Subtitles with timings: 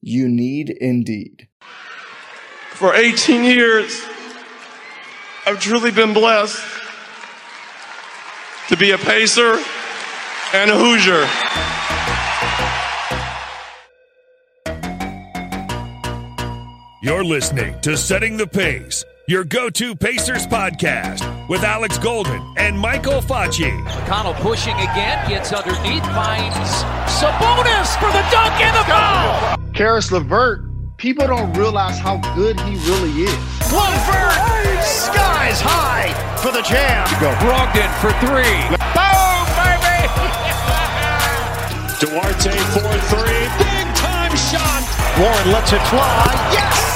[0.00, 1.48] You need Indeed.
[2.72, 4.04] For 18 years,
[5.46, 6.58] I've truly been blessed
[8.68, 9.58] to be a Pacer
[10.52, 11.26] and a Hoosier.
[17.02, 22.78] You're listening to Setting the Pace, your go to Pacers podcast with Alex Golden and
[22.78, 23.70] Michael Facci.
[23.84, 29.72] McConnell pushing again, gets underneath, finds Sabonis for the dunk and the foul.
[29.72, 30.64] Caris LeVert,
[30.96, 33.72] people don't realize how good he really is.
[33.72, 37.06] Levert, skies high for the jam.
[37.20, 37.30] Go.
[37.42, 38.62] Brogdon for three.
[38.94, 40.06] Boom, baby!
[42.00, 43.46] Duarte for three.
[43.58, 44.82] Big time shot.
[45.18, 46.30] Warren lets it fly.
[46.52, 46.95] Yes!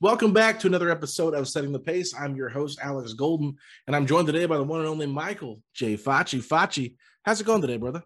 [0.00, 2.14] Welcome back to another episode of Setting the Pace.
[2.16, 3.56] I'm your host, Alex Golden,
[3.88, 5.96] and I'm joined today by the one and only Michael J.
[5.96, 6.38] Facci.
[6.38, 6.94] Facci,
[7.24, 8.04] how's it going today, brother?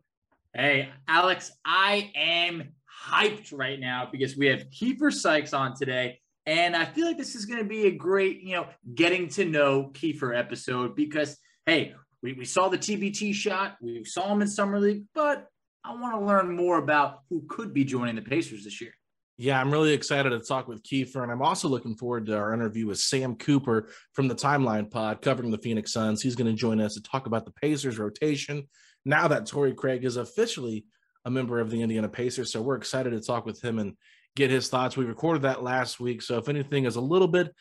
[0.55, 2.71] Hey, Alex, I am
[3.07, 6.19] hyped right now because we have Kiefer Sykes on today.
[6.47, 9.45] And I feel like this is going to be a great, you know, getting to
[9.45, 11.37] know Kiefer episode because,
[11.67, 15.47] hey, we, we saw the TBT shot, we saw him in Summer League, but
[15.85, 18.95] I want to learn more about who could be joining the Pacers this year.
[19.39, 22.53] Yeah, I'm really excited to talk with Kiefer, and I'm also looking forward to our
[22.53, 26.23] interview with Sam Cooper from the Timeline Pod covering the Phoenix Suns.
[26.23, 28.69] He's going to join us to talk about the Pacers rotation
[29.05, 30.85] now that Torrey Craig is officially
[31.25, 32.53] a member of the Indiana Pacers.
[32.53, 33.97] So we're excited to talk with him and
[34.37, 34.97] get his thoughts.
[34.97, 37.55] We recorded that last week, so if anything is a little bit,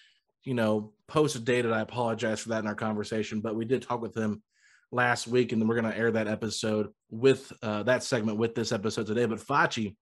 [0.43, 3.39] you know, post dated, I apologize for that in our conversation.
[3.39, 4.41] But we did talk with him
[4.91, 8.55] last week, and then we're going to air that episode with uh, that segment with
[8.55, 9.25] this episode today.
[9.25, 9.95] But Facci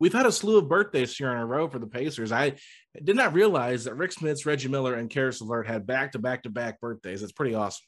[0.00, 2.32] we've had a slew of birthdays here in a row for the Pacers.
[2.32, 2.54] I
[3.02, 6.42] did not realize that Rick Smits, Reggie Miller, and Caris LeVert had back to back
[6.44, 7.22] to back birthdays.
[7.22, 7.84] It's pretty awesome.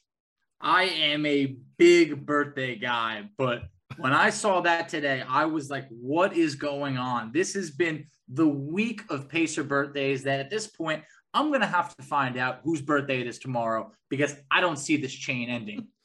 [0.59, 3.63] I am a big birthday guy, but
[3.97, 7.31] when I saw that today, I was like, what is going on?
[7.33, 11.67] This has been the week of Pacer birthdays that at this point, I'm going to
[11.67, 15.49] have to find out whose birthday it is tomorrow because I don't see this chain
[15.49, 15.87] ending.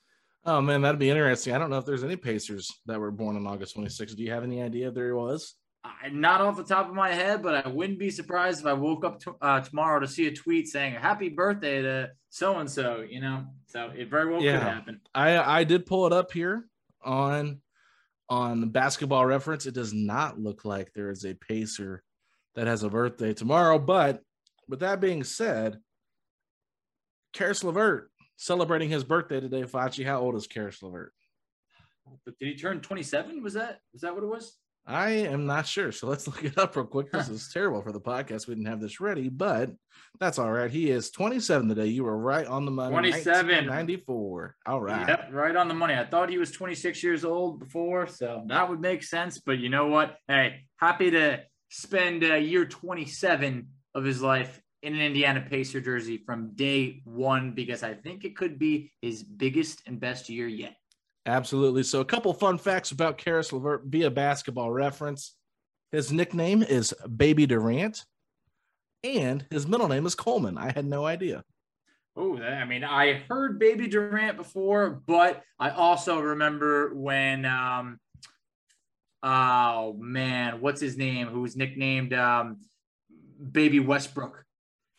[0.48, 1.52] Oh, man, that'd be interesting.
[1.56, 4.14] I don't know if there's any Pacers that were born on August 26th.
[4.14, 5.56] Do you have any idea if there was?
[6.02, 8.72] I, not off the top of my head, but I wouldn't be surprised if I
[8.72, 12.70] woke up to, uh, tomorrow to see a tweet saying "Happy birthday to so and
[12.70, 14.58] so." You know, so it very well Yeah.
[14.58, 15.00] could happen.
[15.14, 16.68] I I did pull it up here
[17.02, 17.60] on
[18.28, 19.66] on basketball reference.
[19.66, 22.02] It does not look like there is a Pacer
[22.54, 23.78] that has a birthday tomorrow.
[23.78, 24.22] But
[24.68, 25.78] with that being said,
[27.32, 29.62] Caris LeVert celebrating his birthday today.
[29.62, 31.12] Facci, how old is Caris LeVert?
[32.24, 33.42] But did he turn 27?
[33.42, 34.56] Was that was that what it was?
[34.86, 35.90] I am not sure.
[35.90, 37.10] So let's look it up real quick.
[37.10, 38.46] This is terrible for the podcast.
[38.46, 39.70] We didn't have this ready, but
[40.20, 40.70] that's all right.
[40.70, 41.86] He is 27 today.
[41.86, 42.90] You were right on the money.
[42.90, 43.66] 27.
[43.66, 44.56] 94.
[44.66, 45.08] All right.
[45.08, 45.94] Yep, right on the money.
[45.94, 49.38] I thought he was 26 years old before, so that would make sense.
[49.38, 50.16] But you know what?
[50.28, 56.22] Hey, happy to spend uh, year 27 of his life in an Indiana Pacer jersey
[56.24, 60.76] from day one because I think it could be his biggest and best year yet.
[61.26, 61.82] Absolutely.
[61.82, 65.34] So, a couple fun facts about Caris LeVert via basketball reference.
[65.92, 68.04] His nickname is Baby Durant,
[69.02, 70.56] and his middle name is Coleman.
[70.56, 71.44] I had no idea.
[72.16, 77.98] Oh, I mean, I heard Baby Durant before, but I also remember when, um,
[79.22, 81.26] oh man, what's his name?
[81.26, 82.60] Who was nicknamed um,
[83.52, 84.44] Baby Westbrook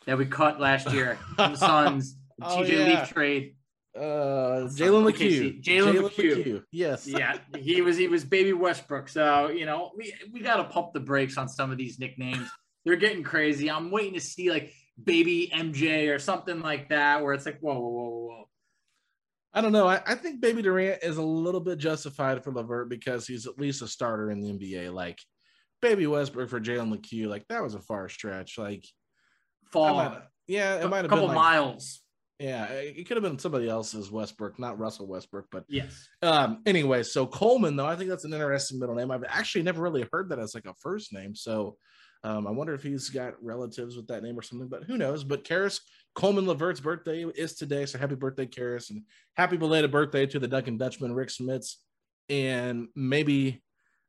[0.05, 2.99] that we cut last year from the Suns, Oh, TJ yeah.
[2.99, 3.55] Leaf trade.
[3.97, 5.11] Uh, Jalen.
[5.11, 5.63] McHugh.
[5.63, 6.63] Jalen McHugh.
[6.71, 7.07] Yes.
[7.07, 9.09] yeah, he was he was baby Westbrook.
[9.09, 12.47] So you know we we got to pump the brakes on some of these nicknames.
[12.85, 13.69] They're getting crazy.
[13.69, 14.71] I'm waiting to see like
[15.03, 18.49] baby MJ or something like that, where it's like whoa whoa whoa whoa.
[19.53, 19.87] I don't know.
[19.87, 23.57] I, I think Baby Durant is a little bit justified for Levert because he's at
[23.57, 24.93] least a starter in the NBA.
[24.93, 25.19] Like
[25.81, 28.59] Baby Westbrook for Jalen McHugh, like that was a far stretch.
[28.59, 28.85] Like,
[29.71, 32.01] Fall yeah, it might a have couple been like, miles.
[32.39, 35.47] Yeah, it could have been somebody else's Westbrook, not Russell Westbrook.
[35.51, 36.07] But Yes.
[36.21, 39.09] um, anyway, so Coleman though, I think that's an interesting middle name.
[39.09, 41.33] I've actually never really heard that as like a first name.
[41.33, 41.77] So
[42.23, 44.67] um, I wonder if he's got relatives with that name or something.
[44.67, 45.23] But who knows?
[45.23, 45.81] But Caris
[46.13, 49.03] Coleman Levert's birthday is today, so happy birthday, Caris, and
[49.35, 51.75] happy belated birthday to the Dunking Dutchman, Rick Smits,
[52.29, 53.63] and maybe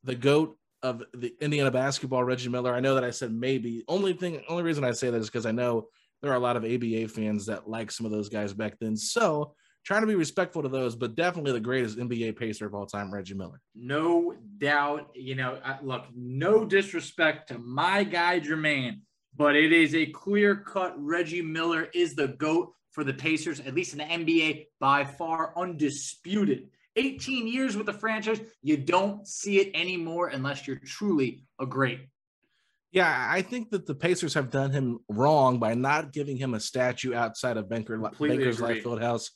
[0.04, 2.75] the goat of the Indiana basketball, Reggie Miller.
[2.75, 3.84] I know that I said maybe.
[3.88, 5.88] Only thing, only reason I say that is because I know
[6.23, 8.97] there are a lot of ABA fans that like some of those guys back then.
[8.97, 9.55] So
[9.85, 13.12] trying to be respectful to those, but definitely the greatest NBA pacer of all time,
[13.12, 13.61] Reggie Miller.
[13.75, 15.11] No doubt.
[15.15, 19.00] You know, look, no disrespect to my guy Jermaine,
[19.37, 20.94] but it is a clear cut.
[20.99, 25.53] Reggie Miller is the GOAT for the Pacers, at least in the NBA, by far
[25.56, 26.69] undisputed.
[26.97, 28.41] 18 years with the franchise.
[28.62, 32.00] You don't see it anymore unless you're truly a great.
[32.90, 36.61] Yeah, I think that the Pacers have done him wrong by not giving him a
[36.61, 38.75] statue outside of Banker, Completely Banker's agree.
[38.76, 39.31] Life Fieldhouse.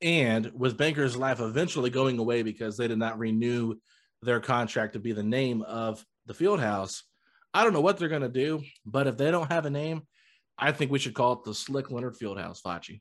[0.00, 3.74] And with Banker's Life eventually going away because they did not renew
[4.22, 7.02] their contract to be the name of the Fieldhouse,
[7.52, 8.62] I don't know what they're going to do.
[8.86, 10.02] But if they don't have a name,
[10.56, 13.00] I think we should call it the Slick Leonard Fieldhouse, Facci.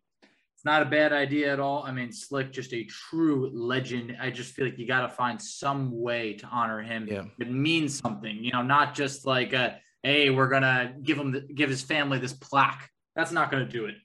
[0.68, 1.84] It's not a bad idea at all.
[1.84, 4.18] I mean, Slick, just a true legend.
[4.20, 7.08] I just feel like you got to find some way to honor him.
[7.10, 7.24] Yeah.
[7.40, 11.40] It means something, you know, not just like, a, hey, we're gonna give him, the,
[11.40, 12.92] give his family this plaque.
[13.16, 13.96] That's not gonna do it.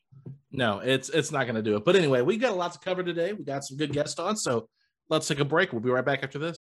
[0.52, 1.84] No, it's it's not going to do it.
[1.84, 3.32] But anyway, we got a lot to cover today.
[3.32, 4.68] We got some good guests on, so
[5.08, 5.72] let's take a break.
[5.72, 6.56] We'll be right back after this.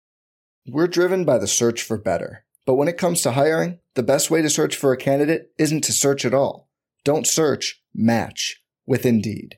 [0.68, 2.46] We're driven by the search for better.
[2.68, 5.86] But when it comes to hiring, the best way to search for a candidate isn't
[5.86, 6.70] to search at all.
[7.04, 9.58] Don't search, match with Indeed.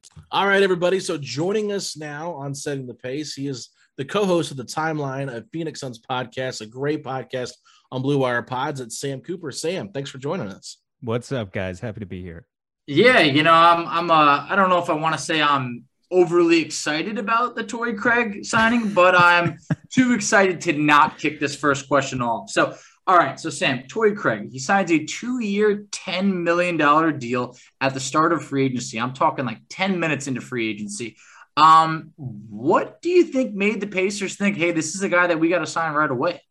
[0.31, 0.99] All right, everybody.
[0.99, 5.33] So joining us now on Setting the Pace, he is the co-host of the Timeline
[5.33, 7.51] of Phoenix Suns podcast, a great podcast
[7.91, 8.79] on Blue Wire Pods.
[8.79, 9.51] It's Sam Cooper.
[9.51, 10.77] Sam, thanks for joining us.
[11.01, 11.79] What's up, guys?
[11.79, 12.45] Happy to be here.
[12.87, 15.85] Yeah, you know, I'm, I'm, uh, I don't know if I want to say I'm
[16.09, 19.57] overly excited about the Torrey Craig signing, but I'm
[19.93, 22.49] too excited to not kick this first question off.
[22.49, 22.75] So,
[23.11, 27.93] all right, so Sam, Torrey Craig, he signs a two-year, ten million dollar deal at
[27.93, 28.97] the start of free agency.
[28.97, 31.17] I'm talking like ten minutes into free agency.
[31.57, 35.41] Um, what do you think made the Pacers think, hey, this is a guy that
[35.41, 36.41] we got to sign right away?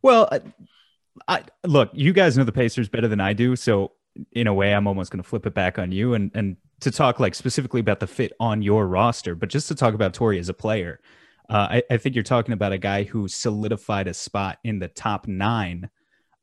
[0.00, 0.42] Well, I,
[1.26, 3.94] I look, you guys know the Pacers better than I do, so
[4.30, 6.92] in a way, I'm almost going to flip it back on you and and to
[6.92, 10.38] talk like specifically about the fit on your roster, but just to talk about Torrey
[10.38, 11.00] as a player.
[11.48, 14.88] Uh, I, I think you're talking about a guy who solidified a spot in the
[14.88, 15.88] top nine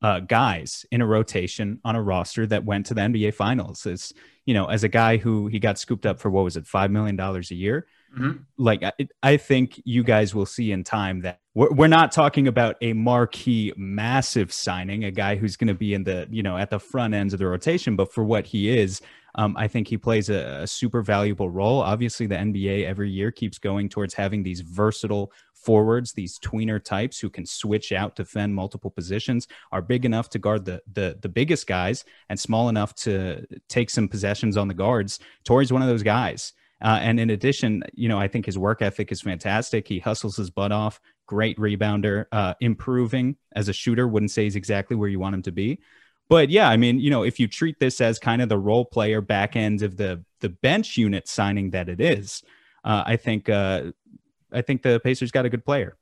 [0.01, 3.85] uh, guys in a rotation on a roster that went to the NBA Finals.
[3.85, 4.13] As
[4.45, 6.91] you know, as a guy who he got scooped up for what was it, five
[6.91, 7.87] million dollars a year.
[8.15, 8.45] Mhm.
[8.57, 8.93] Like I,
[9.23, 12.93] I think you guys will see in time that we're, we're not talking about a
[12.93, 16.79] marquee, massive signing, a guy who's going to be in the you know at the
[16.79, 17.95] front ends of the rotation.
[17.95, 19.01] But for what he is,
[19.35, 21.81] um, I think he plays a, a super valuable role.
[21.81, 27.19] Obviously, the NBA every year keeps going towards having these versatile forwards, these tweener types
[27.19, 31.29] who can switch out, defend multiple positions, are big enough to guard the the, the
[31.29, 35.19] biggest guys and small enough to take some possessions on the guards.
[35.43, 36.53] Torrey's one of those guys.
[36.81, 39.87] Uh, and in addition, you know, I think his work ethic is fantastic.
[39.87, 40.99] He hustles his butt off.
[41.25, 44.07] Great rebounder, uh, improving as a shooter.
[44.07, 45.79] Wouldn't say he's exactly where you want him to be,
[46.29, 48.85] but yeah, I mean, you know, if you treat this as kind of the role
[48.85, 52.43] player back end of the the bench unit signing that it is,
[52.83, 53.91] uh, I think uh,
[54.51, 55.97] I think the Pacers got a good player.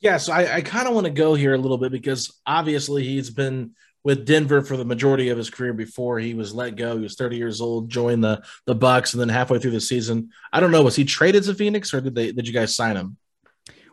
[0.00, 3.02] Yeah, so I, I kind of want to go here a little bit because obviously
[3.02, 3.72] he's been
[4.04, 6.96] with Denver for the majority of his career before he was let go.
[6.96, 10.30] He was 30 years old, joined the the Bucks, and then halfway through the season,
[10.52, 12.96] I don't know, was he traded to Phoenix or did they did you guys sign
[12.96, 13.16] him?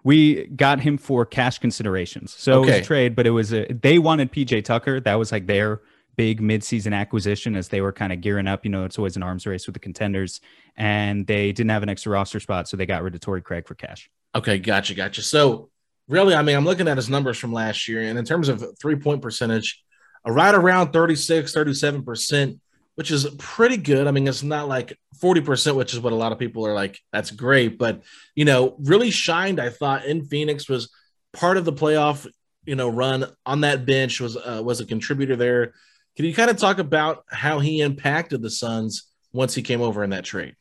[0.04, 2.70] We got him for cash considerations, so okay.
[2.70, 5.00] it was a trade, but it was a, they wanted PJ Tucker.
[5.00, 5.82] That was like their
[6.16, 8.66] big midseason acquisition as they were kind of gearing up.
[8.66, 10.42] You know, it's always an arms race with the contenders,
[10.76, 13.68] and they didn't have an extra roster spot, so they got rid of Torrey Craig
[13.68, 14.10] for cash.
[14.36, 15.22] Okay, gotcha, gotcha.
[15.22, 15.70] So
[16.08, 18.64] really, I mean, I'm looking at his numbers from last year, and in terms of
[18.82, 19.82] three point percentage,
[20.26, 22.60] right around 36, 37 percent,
[22.96, 24.08] which is pretty good.
[24.08, 26.74] I mean, it's not like 40 percent, which is what a lot of people are
[26.74, 27.00] like.
[27.12, 28.04] That's great, but
[28.36, 29.60] you know, really shined.
[29.60, 30.92] I thought in Phoenix was
[31.32, 32.28] part of the playoff,
[32.66, 35.74] you know, run on that bench was uh, was a contributor there
[36.16, 40.04] can you kind of talk about how he impacted the Suns once he came over
[40.04, 40.56] in that trade?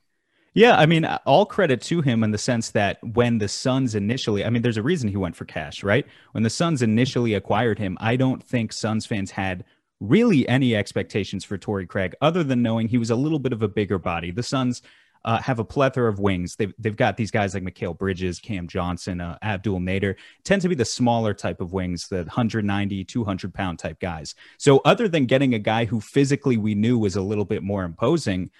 [0.54, 4.44] Yeah, I mean, all credit to him in the sense that when the Suns initially,
[4.44, 6.06] I mean, there's a reason he went for cash, right?
[6.32, 9.64] When the Suns initially acquired him, I don't think Suns fans had
[10.02, 13.62] really any expectations for Torrey Craig other than knowing he was a little bit of
[13.62, 14.30] a bigger body.
[14.30, 14.82] The Suns
[15.24, 16.56] uh, have a plethora of wings.
[16.56, 20.68] They've, they've got these guys like Mikal Bridges, Cam Johnson, uh, Abdel Nader, tend to
[20.68, 24.34] be the smaller type of wings, the 190, 200 pound type guys.
[24.58, 27.84] So, other than getting a guy who physically we knew was a little bit more
[27.84, 28.50] imposing,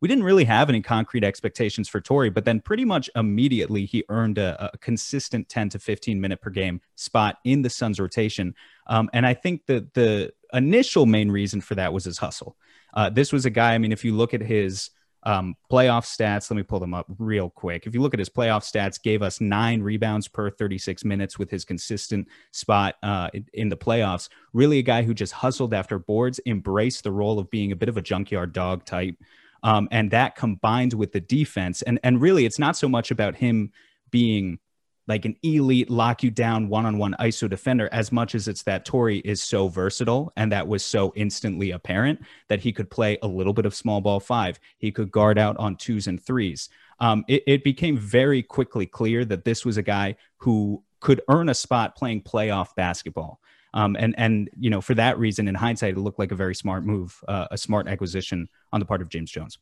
[0.00, 4.04] we didn't really have any concrete expectations for Torrey, but then pretty much immediately he
[4.08, 8.54] earned a, a consistent 10 to 15 minute per game spot in the Suns rotation.
[8.88, 12.56] Um, and I think that the initial main reason for that was his hustle.
[12.94, 14.90] Uh, this was a guy, I mean, if you look at his
[15.24, 17.86] um, playoff stats, let me pull them up real quick.
[17.86, 21.50] If you look at his playoff stats, gave us nine rebounds per 36 minutes with
[21.50, 24.28] his consistent spot uh, in the playoffs.
[24.52, 27.88] Really, a guy who just hustled after boards, embraced the role of being a bit
[27.88, 29.16] of a junkyard dog type.
[29.62, 33.36] Um, and that combined with the defense, and and really, it's not so much about
[33.36, 33.70] him
[34.10, 34.58] being
[35.08, 39.18] like an elite lock you down one-on-one ISO defender as much as it's that Torrey
[39.18, 43.52] is so versatile and that was so instantly apparent that he could play a little
[43.52, 44.60] bit of small ball five.
[44.78, 46.68] He could guard out on twos and threes.
[47.00, 51.48] Um, it, it became very quickly clear that this was a guy who could earn
[51.48, 53.40] a spot playing playoff basketball.
[53.74, 56.54] Um, and and you know for that reason, in hindsight, it looked like a very
[56.54, 59.58] smart move, uh, a smart acquisition on the part of James Jones.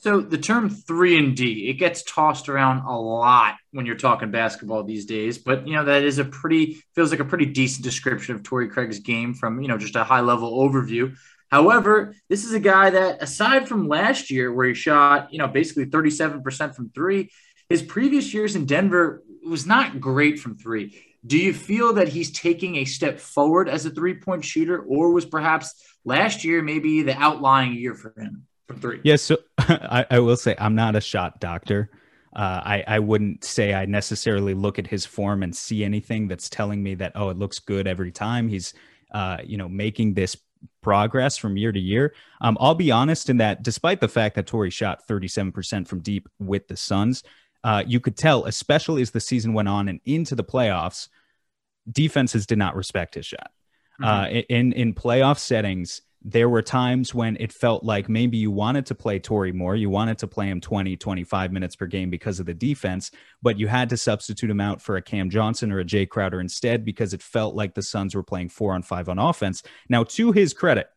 [0.00, 4.30] So the term three and D, it gets tossed around a lot when you're talking
[4.30, 5.38] basketball these days.
[5.38, 8.68] But you know, that is a pretty feels like a pretty decent description of Torrey
[8.68, 11.16] Craig's game from, you know, just a high level overview.
[11.50, 15.46] However, this is a guy that aside from last year where he shot, you know,
[15.46, 17.30] basically 37% from three,
[17.68, 21.00] his previous years in Denver was not great from three.
[21.24, 25.12] Do you feel that he's taking a step forward as a three point shooter, or
[25.12, 25.74] was perhaps
[26.04, 28.46] last year maybe the outlying year for him?
[28.66, 29.00] From three.
[29.04, 31.90] Yes, yeah, so I, I, will say I'm not a shot doctor.
[32.34, 36.50] Uh, I, I wouldn't say I necessarily look at his form and see anything that's
[36.50, 38.74] telling me that oh it looks good every time he's
[39.12, 40.36] uh, you know making this
[40.82, 42.14] progress from year to year.
[42.40, 46.28] Um, I'll be honest in that despite the fact that Torrey shot 37% from deep
[46.38, 47.22] with the Suns,
[47.64, 51.08] uh, you could tell, especially as the season went on and into the playoffs,
[51.90, 53.50] defenses did not respect his shot.
[54.00, 54.04] Mm-hmm.
[54.04, 58.84] Uh, in in playoff settings, there were times when it felt like maybe you wanted
[58.86, 59.76] to play Torrey more.
[59.76, 63.60] You wanted to play him 20, 25 minutes per game because of the defense, but
[63.60, 66.84] you had to substitute him out for a Cam Johnson or a Jay Crowder instead
[66.84, 69.62] because it felt like the Suns were playing four on five on offense.
[69.88, 70.88] Now, to his credit,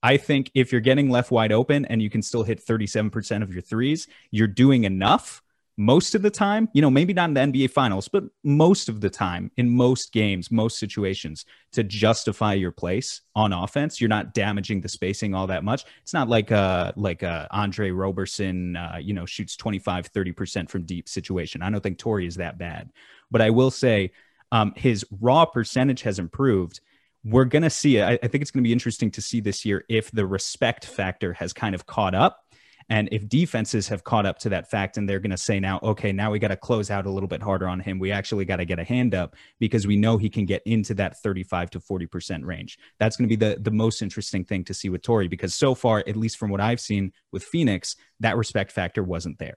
[0.00, 3.52] I think if you're getting left wide open and you can still hit 37% of
[3.52, 5.41] your threes, you're doing enough
[5.76, 9.00] most of the time, you know, maybe not in the NBA finals, but most of
[9.00, 14.34] the time in most games, most situations to justify your place on offense, you're not
[14.34, 15.84] damaging the spacing all that much.
[16.02, 20.84] It's not like uh like uh Andre Roberson uh, you know, shoots 25 30% from
[20.84, 21.62] deep situation.
[21.62, 22.90] I don't think Torrey is that bad.
[23.30, 24.12] But I will say
[24.50, 26.80] um his raw percentage has improved.
[27.24, 28.02] We're to see.
[28.02, 31.32] I, I think it's to be interesting to see this year if the respect factor
[31.34, 32.44] has kind of caught up
[32.88, 35.78] and if defenses have caught up to that fact and they're going to say now,
[35.82, 37.98] okay, now we got to close out a little bit harder on him.
[37.98, 40.94] We actually got to get a hand up because we know he can get into
[40.94, 42.78] that 35 to 40% range.
[42.98, 45.74] That's going to be the, the most interesting thing to see with Torrey because so
[45.74, 49.56] far, at least from what I've seen with Phoenix, that respect factor wasn't there.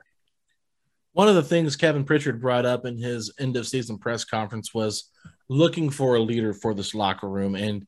[1.14, 4.74] One of the things Kevin Pritchard brought up in his end of season press conference
[4.74, 5.10] was
[5.48, 7.56] looking for a leader for this locker room.
[7.56, 7.88] And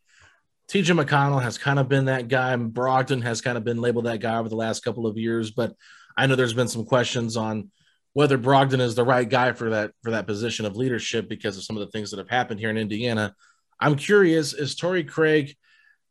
[0.69, 2.55] TJ McConnell has kind of been that guy.
[2.55, 5.73] Brogdon has kind of been labeled that guy over the last couple of years, but
[6.17, 7.71] I know there's been some questions on
[8.13, 11.63] whether Brogdon is the right guy for that for that position of leadership because of
[11.63, 13.33] some of the things that have happened here in Indiana.
[13.79, 15.55] I'm curious, is Torrey Craig?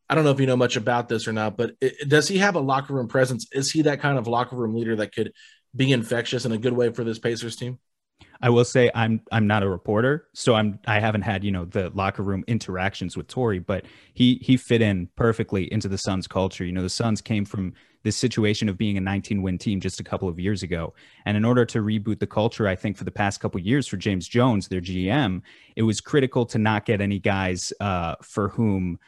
[0.09, 2.39] I don't know if you know much about this or not, but it, does he
[2.39, 3.49] have a locker room presence?
[3.53, 5.33] Is he that kind of locker room leader that could
[5.75, 7.79] be infectious in a good way for this Pacers team?
[8.41, 11.65] I will say I'm I'm not a reporter, so I'm I haven't had you know
[11.65, 16.27] the locker room interactions with Torrey, but he he fit in perfectly into the Suns
[16.27, 16.65] culture.
[16.65, 19.99] You know, the Suns came from this situation of being a 19 win team just
[19.99, 20.95] a couple of years ago,
[21.25, 23.97] and in order to reboot the culture, I think for the past couple years for
[23.97, 25.43] James Jones, their GM,
[25.75, 28.99] it was critical to not get any guys uh, for whom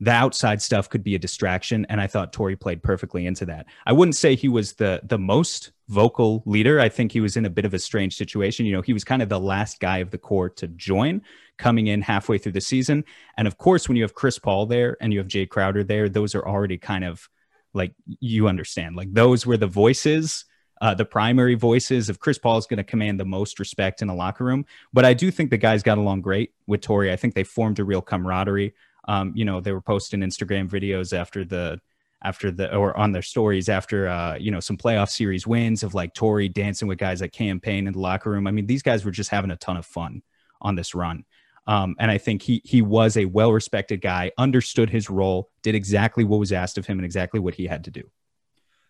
[0.00, 3.66] the outside stuff could be a distraction and i thought Torrey played perfectly into that
[3.86, 7.44] i wouldn't say he was the the most vocal leader i think he was in
[7.44, 9.98] a bit of a strange situation you know he was kind of the last guy
[9.98, 11.22] of the core to join
[11.58, 13.04] coming in halfway through the season
[13.38, 16.08] and of course when you have chris paul there and you have jay crowder there
[16.08, 17.28] those are already kind of
[17.72, 20.44] like you understand like those were the voices
[20.80, 24.08] uh, the primary voices of Chris Paul is going to command the most respect in
[24.08, 24.66] the locker room.
[24.92, 27.10] But I do think the guys got along great with Torrey.
[27.10, 28.74] I think they formed a real camaraderie.
[29.06, 31.80] Um, you know, they were posting Instagram videos after the
[32.22, 35.94] after the or on their stories after uh, you know some playoff series wins of
[35.94, 38.46] like Torrey dancing with guys like Cam Payne in the locker room.
[38.46, 40.22] I mean, these guys were just having a ton of fun
[40.60, 41.24] on this run.
[41.66, 45.74] Um, and I think he he was a well respected guy, understood his role, did
[45.74, 48.02] exactly what was asked of him, and exactly what he had to do.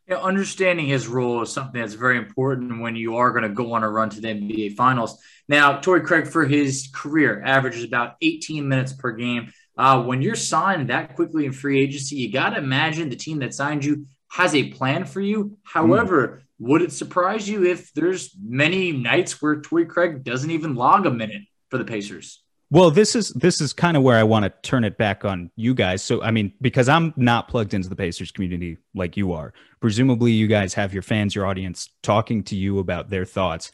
[0.08, 3.72] Yeah, understanding his role is something that's very important when you are going to go
[3.72, 5.18] on a run to the NBA Finals.
[5.48, 9.52] Now, Torrey Craig, for his career, averages about 18 minutes per game.
[9.76, 13.38] Uh, when you're signed that quickly in free agency, you got to imagine the team
[13.40, 15.56] that signed you has a plan for you.
[15.64, 16.40] However, mm.
[16.60, 21.10] would it surprise you if there's many nights where Torrey Craig doesn't even log a
[21.10, 22.42] minute for the Pacers?
[22.68, 25.52] Well, this is this is kind of where I want to turn it back on
[25.54, 26.02] you guys.
[26.02, 29.54] So, I mean, because I'm not plugged into the Pacers community like you are.
[29.80, 33.70] Presumably, you guys have your fans, your audience, talking to you about their thoughts.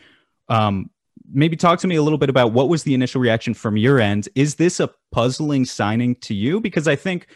[0.48, 0.90] Um,
[1.32, 4.00] maybe talk to me a little bit about what was the initial reaction from your
[4.00, 4.28] end.
[4.34, 6.60] Is this a puzzling signing to you?
[6.60, 7.28] Because I think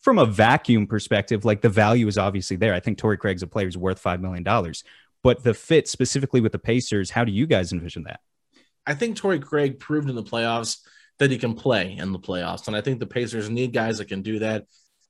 [0.00, 2.74] from a vacuum perspective, like the value is obviously there.
[2.74, 4.44] I think Torrey Craig's a player who's worth $5 million.
[5.22, 8.20] But the fit specifically with the Pacers, how do you guys envision that?
[8.86, 10.78] I think Torrey Craig proved in the playoffs
[11.18, 12.68] that he can play in the playoffs.
[12.68, 14.66] And I think the Pacers need guys that can do that.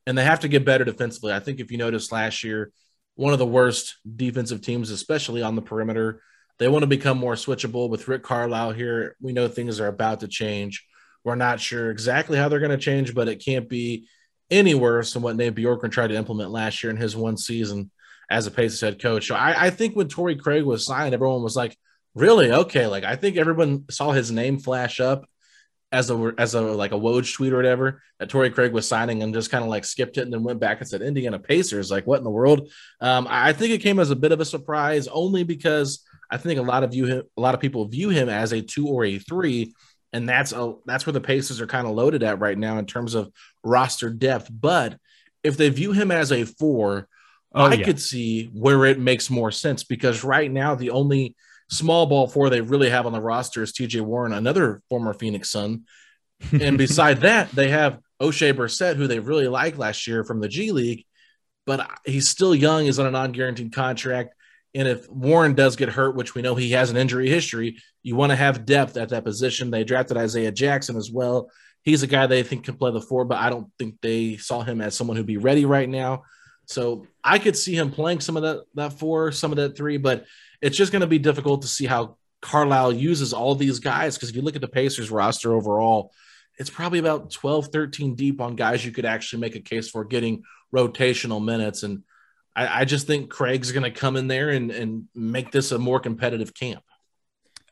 [0.07, 1.35] And they have to get better defensively.
[1.35, 2.73] I think if you noticed last year,
[3.15, 6.23] one of the worst defensive teams, especially on the perimeter,
[6.59, 9.17] they want to become more switchable with Rick Carlisle here.
[9.21, 10.87] We know things are about to change.
[11.25, 14.09] We're not sure exactly how they're going to change, but it can't be
[14.51, 17.91] any worse than what Nate Bjorkgren tried to implement last year in his one season
[18.31, 19.27] as a Pacers head coach.
[19.27, 21.77] So I, I think when Torrey Craig was signed, everyone was like,
[22.15, 22.51] really?
[22.51, 22.87] Okay.
[22.87, 25.27] Like I think everyone saw his name flash up
[25.91, 29.23] as a as a like a Woj tweet or whatever that Torrey Craig was signing
[29.23, 31.91] and just kind of like skipped it and then went back and said Indiana Pacers.
[31.91, 32.71] Like what in the world?
[33.01, 36.59] Um, I think it came as a bit of a surprise only because I think
[36.59, 39.19] a lot of you a lot of people view him as a two or a
[39.19, 39.75] three,
[40.13, 42.87] and that's a that's where the Pacers are kind of loaded at right now in
[42.87, 43.31] terms of
[43.65, 44.49] roster depth.
[44.51, 44.99] But
[45.43, 47.09] if they view him as a four,
[47.55, 47.85] oh, I yeah.
[47.85, 51.35] could see where it makes more sense because right now the only
[51.71, 55.51] small ball four they really have on the roster is TJ Warren, another former Phoenix
[55.51, 55.85] Sun.
[56.53, 60.49] and beside that, they have Oshae Brissett, who they really liked last year from the
[60.49, 61.05] G League,
[61.67, 64.35] but he's still young, is on a non-guaranteed contract.
[64.79, 68.15] And if Warren does get hurt, which we know he has an injury history, you
[68.15, 69.73] want to have depth at that position.
[69.73, 71.51] They drafted Isaiah Jackson as well.
[71.83, 74.63] He's a guy they think can play the four, but I don't think they saw
[74.63, 76.23] him as someone who'd be ready right now.
[76.67, 79.97] So I could see him playing some of that that four, some of that three,
[79.97, 80.27] but
[80.63, 84.15] it's just going to be difficult to see how Carlisle uses all these guys.
[84.15, 86.13] Because if you look at the Pacers roster overall,
[86.57, 90.05] it's probably about 12, 13 deep on guys you could actually make a case for
[90.05, 91.83] getting rotational minutes.
[91.83, 92.05] And
[92.59, 95.79] I, I just think Craig's going to come in there and, and make this a
[95.79, 96.83] more competitive camp.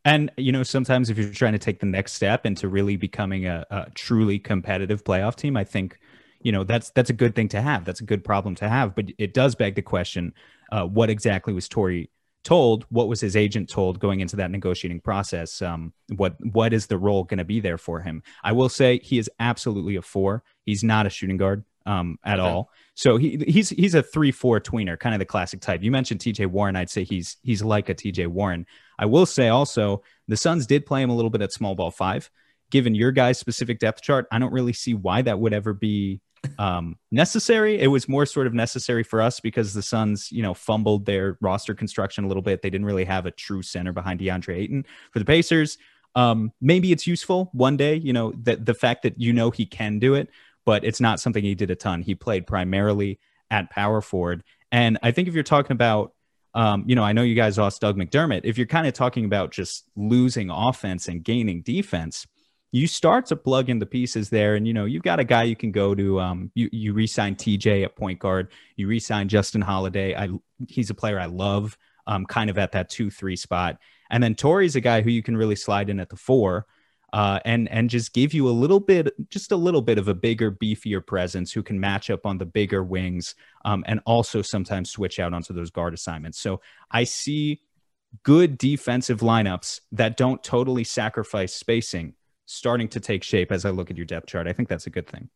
[0.04, 3.46] And you know, sometimes if you're trying to take the next step into really becoming
[3.46, 5.98] a, a, truly competitive playoff team, I think
[6.40, 7.84] you know that's that's a good thing to have.
[7.84, 8.94] That's a good problem to have.
[8.94, 10.32] But it does beg the question:
[10.70, 12.08] uh, what exactly was Torrey
[12.44, 12.84] told?
[12.88, 15.60] What was his agent told going into that negotiating process?
[15.60, 18.22] Um, what what is the role going to be there for him?
[18.44, 20.44] I will say he is absolutely a four.
[20.64, 22.48] He's not a shooting guard um, at okay.
[22.48, 22.70] all.
[22.94, 25.82] So he he's he's a three four tweener, kind of the classic type.
[25.82, 26.46] You mentioned T.J.
[26.46, 26.76] Warren.
[26.76, 28.26] I'd say he's he's like a T.J.
[28.26, 28.66] Warren.
[28.98, 31.90] I will say also the Suns did play him a little bit at small ball
[31.90, 32.30] five.
[32.70, 36.20] Given your guys' specific depth chart, I don't really see why that would ever be
[36.58, 37.78] um, necessary.
[37.78, 41.38] It was more sort of necessary for us because the Suns, you know, fumbled their
[41.40, 42.62] roster construction a little bit.
[42.62, 44.86] They didn't really have a true center behind DeAndre Ayton.
[45.12, 45.78] For the Pacers,
[46.14, 47.96] um, maybe it's useful one day.
[47.96, 50.30] You know, that the fact that you know he can do it
[50.66, 52.02] but it's not something he did a ton.
[52.02, 53.18] He played primarily
[53.50, 54.42] at power forward.
[54.70, 56.12] And I think if you're talking about,
[56.52, 58.42] um, you know, I know you guys lost Doug McDermott.
[58.44, 62.26] If you're kind of talking about just losing offense and gaining defense,
[62.72, 64.56] you start to plug in the pieces there.
[64.56, 66.20] And, you know, you've got a guy you can go to.
[66.20, 70.16] Um, you, you re sign TJ at point guard, you re sign Justin Holiday.
[70.16, 70.28] I,
[70.68, 73.78] he's a player I love, um, kind of at that 2 3 spot.
[74.10, 76.66] And then Torrey's a guy who you can really slide in at the four.
[77.12, 80.14] Uh, and and just give you a little bit, just a little bit of a
[80.14, 84.90] bigger, beefier presence who can match up on the bigger wings, um, and also sometimes
[84.90, 86.38] switch out onto those guard assignments.
[86.38, 87.62] So I see
[88.22, 92.14] good defensive lineups that don't totally sacrifice spacing
[92.46, 94.46] starting to take shape as I look at your depth chart.
[94.46, 95.28] I think that's a good thing.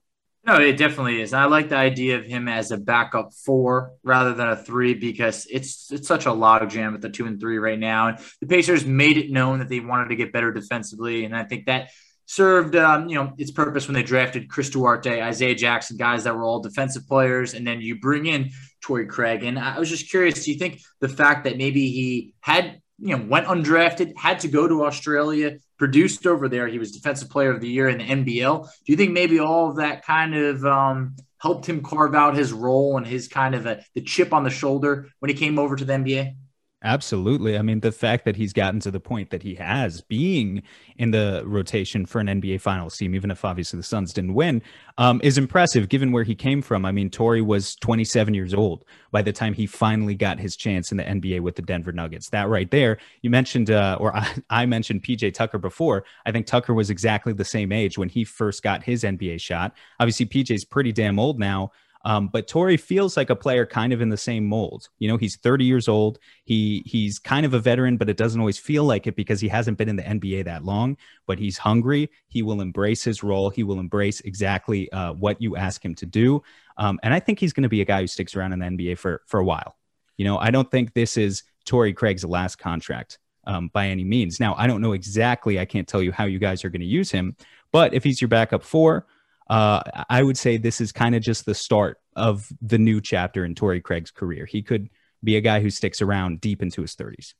[0.46, 1.34] No, it definitely is.
[1.34, 5.46] I like the idea of him as a backup four rather than a three because
[5.50, 8.08] it's it's such a log jam at the two and three right now.
[8.08, 11.44] And the Pacers made it known that they wanted to get better defensively, and I
[11.44, 11.90] think that
[12.24, 16.34] served um, you know its purpose when they drafted Chris Duarte, Isaiah Jackson, guys that
[16.34, 18.50] were all defensive players, and then you bring in
[18.80, 19.42] Torrey Craig.
[19.42, 23.16] And I was just curious, do you think the fact that maybe he had you
[23.16, 26.68] know went undrafted, had to go to Australia, produced over there.
[26.68, 28.64] He was defensive player of the year in the NBL.
[28.64, 32.52] Do you think maybe all of that kind of um, helped him carve out his
[32.52, 35.76] role and his kind of a, the chip on the shoulder when he came over
[35.76, 36.34] to the NBA?
[36.82, 37.58] Absolutely.
[37.58, 40.62] I mean, the fact that he's gotten to the point that he has being
[40.96, 44.62] in the rotation for an NBA Finals team, even if obviously the Suns didn't win,
[44.96, 46.86] um, is impressive given where he came from.
[46.86, 50.90] I mean, Torrey was 27 years old by the time he finally got his chance
[50.90, 52.30] in the NBA with the Denver Nuggets.
[52.30, 56.04] That right there, you mentioned, uh, or I, I mentioned PJ Tucker before.
[56.24, 59.74] I think Tucker was exactly the same age when he first got his NBA shot.
[59.98, 61.72] Obviously, PJ's pretty damn old now.
[62.04, 64.88] Um, but Torrey feels like a player kind of in the same mold.
[64.98, 66.18] You know, he's 30 years old.
[66.44, 69.48] He he's kind of a veteran, but it doesn't always feel like it because he
[69.48, 70.96] hasn't been in the NBA that long.
[71.26, 72.10] But he's hungry.
[72.28, 73.50] He will embrace his role.
[73.50, 76.42] He will embrace exactly uh, what you ask him to do.
[76.78, 78.66] Um, and I think he's going to be a guy who sticks around in the
[78.66, 79.76] NBA for for a while.
[80.16, 84.40] You know, I don't think this is Torrey Craig's last contract um, by any means.
[84.40, 85.58] Now, I don't know exactly.
[85.58, 87.36] I can't tell you how you guys are going to use him.
[87.72, 89.06] But if he's your backup four,
[89.50, 93.44] uh, I would say this is kind of just the start of the new chapter
[93.44, 94.46] in Torrey Craig's career.
[94.46, 94.88] He could
[95.24, 97.34] be a guy who sticks around deep into his 30s.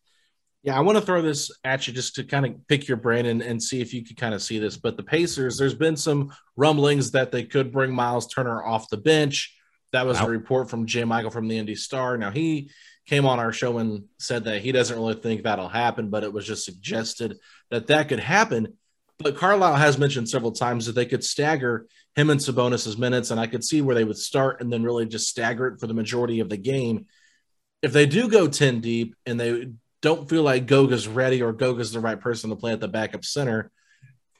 [0.64, 3.26] Yeah, I want to throw this at you just to kind of pick your brain
[3.26, 4.76] and, and see if you could kind of see this.
[4.76, 8.98] But the Pacers, there's been some rumblings that they could bring Miles Turner off the
[8.98, 9.56] bench.
[9.92, 10.26] That was wow.
[10.26, 12.18] a report from Jay Michael from the Indy Star.
[12.18, 12.70] Now he
[13.06, 16.32] came on our show and said that he doesn't really think that'll happen, but it
[16.32, 17.38] was just suggested
[17.70, 18.76] that that could happen.
[19.22, 23.38] But Carlisle has mentioned several times that they could stagger him and Sabonis's minutes, and
[23.38, 25.94] I could see where they would start and then really just stagger it for the
[25.94, 27.06] majority of the game.
[27.83, 29.68] If they do go 10 deep and they
[30.00, 33.24] don't feel like Goga's ready or Goga's the right person to play at the backup
[33.24, 33.70] center,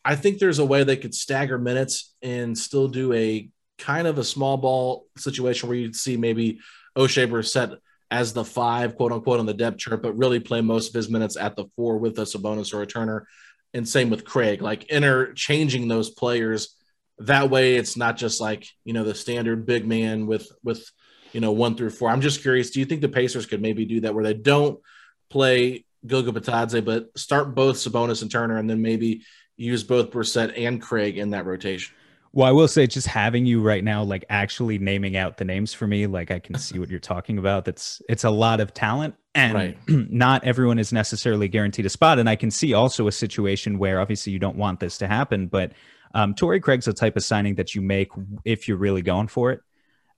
[0.03, 4.17] I think there's a way they could stagger minutes and still do a kind of
[4.17, 6.59] a small ball situation where you'd see maybe
[6.97, 7.73] Oshae set
[8.11, 11.11] as the five, quote unquote, on the depth chart, but really play most of his
[11.11, 13.27] minutes at the four with a Sabonis or a Turner
[13.75, 16.77] and same with Craig, like interchanging those players.
[17.19, 20.85] That way, it's not just like you know the standard big man with with
[21.33, 22.11] you know one through four.
[22.11, 22.71] I'm just curious.
[22.71, 24.81] Do you think the Pacers could maybe do that where they don't
[25.29, 29.23] play Goga Bitadze, but start both Sabonis and Turner, and then maybe
[29.57, 31.95] use both Brissett and Craig in that rotation?
[32.33, 35.75] Well, I will say, just having you right now, like actually naming out the names
[35.75, 37.65] for me, like I can see what you're talking about.
[37.65, 39.79] That's it's a lot of talent, and right.
[39.89, 42.21] not everyone is necessarily guaranteed a spot.
[42.21, 45.49] And I can see also a situation where obviously you don't want this to happen,
[45.49, 45.73] but
[46.15, 48.11] um, Torrey Craig's the type of signing that you make
[48.45, 49.61] if you're really going for it.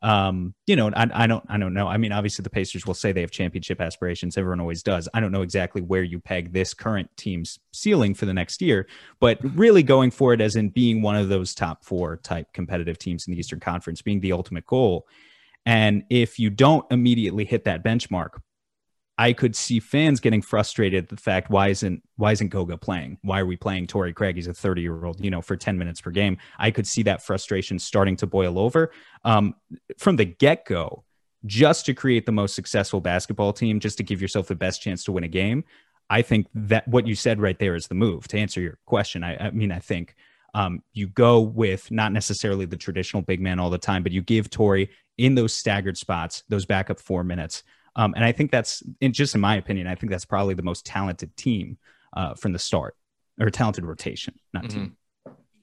[0.03, 1.87] Um, you know, I, I don't, I don't know.
[1.87, 4.37] I mean, obviously the Pacers will say they have championship aspirations.
[4.37, 5.09] Everyone always does.
[5.15, 8.89] I don't know exactly where you peg this current team's ceiling for the next year,
[9.21, 12.99] but really going for it as in being one of those top four type competitive
[12.99, 15.07] teams in the Eastern Conference, being the ultimate goal.
[15.65, 18.41] And if you don't immediately hit that benchmark,
[19.23, 23.19] I could see fans getting frustrated at the fact why isn't why isn't Goga playing?
[23.23, 24.35] Why are we playing Torrey Craig?
[24.35, 26.39] He's a 30 year old, you know, for 10 minutes per game.
[26.59, 28.91] I could see that frustration starting to boil over
[29.25, 29.55] um,
[29.97, 31.05] from the get go,
[31.47, 35.05] just to create the most successful basketball team, just to give yourself the best chance
[35.05, 35.63] to win a game.
[36.11, 39.23] I think that what you said right there is the move to answer your question.
[39.23, 40.17] I, I mean, I think
[40.53, 44.21] um, you go with not necessarily the traditional big man all the time, but you
[44.21, 47.63] give Torrey in those staggered spots, those backup four minutes.
[47.95, 50.87] Um, and I think that's, just in my opinion, I think that's probably the most
[50.87, 51.79] talented team
[52.17, 52.97] uh, from the start,
[53.41, 54.79] or talented rotation, not mm-hmm.
[54.79, 54.97] team.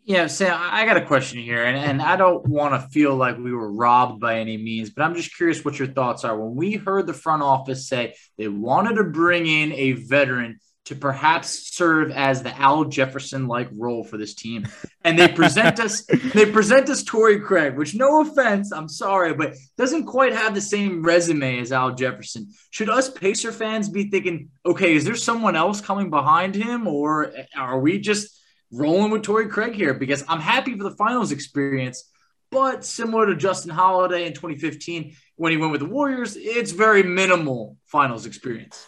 [0.06, 3.38] Yeah, Sam, I got a question here, and, and I don't want to feel like
[3.38, 6.36] we were robbed by any means, but I'm just curious what your thoughts are.
[6.36, 10.96] When we heard the front office say they wanted to bring in a veteran to
[10.96, 14.68] perhaps serve as the Al Jefferson like role for this team.
[15.04, 19.54] And they present us they present us Torrey Craig, which no offense, I'm sorry, but
[19.78, 22.50] doesn't quite have the same resume as Al Jefferson.
[22.72, 27.34] Should us Pacer fans be thinking, okay, is there someone else coming behind him or
[27.56, 32.10] are we just rolling with Torrey Craig here because I'm happy for the finals experience,
[32.50, 37.04] but similar to Justin Holiday in 2015 when he went with the Warriors, it's very
[37.04, 38.88] minimal finals experience.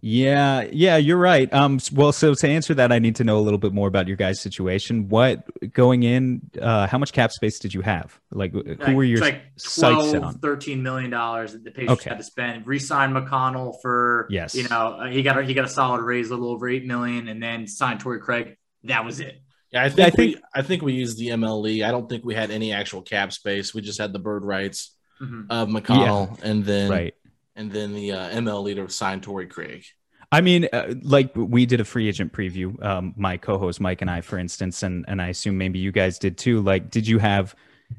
[0.00, 1.52] Yeah, yeah, you're right.
[1.52, 4.06] Um, well, so to answer that, I need to know a little bit more about
[4.06, 5.08] your guys' situation.
[5.08, 6.42] What going in?
[6.60, 8.18] Uh, how much cap space did you have?
[8.30, 10.38] Like, who Like, were your like sights 12, on?
[10.38, 12.10] 13 million dollars that the Pacers Okay.
[12.10, 12.66] had to spend.
[12.66, 14.54] Re-sign McConnell for Yes.
[14.54, 16.86] you know uh, he got a, he got a solid raise, a little over eight
[16.86, 18.56] million, and then signed Torrey Craig.
[18.84, 19.40] That was it.
[19.72, 21.84] Yeah, I think, I think- we I think we used the MLE.
[21.84, 23.74] I don't think we had any actual cap space.
[23.74, 25.46] We just had the bird rights Mhm.
[25.50, 27.14] of McConnell and then Right.
[27.58, 29.84] And then the uh, MLE to sign Torrey Craig.
[30.30, 32.82] I mean, uh, like we did a free agent preview.
[32.84, 36.18] Um, my co-host Mike and I, for instance, and and I assume maybe you guys
[36.18, 36.62] did too.
[36.62, 37.54] Like, did you have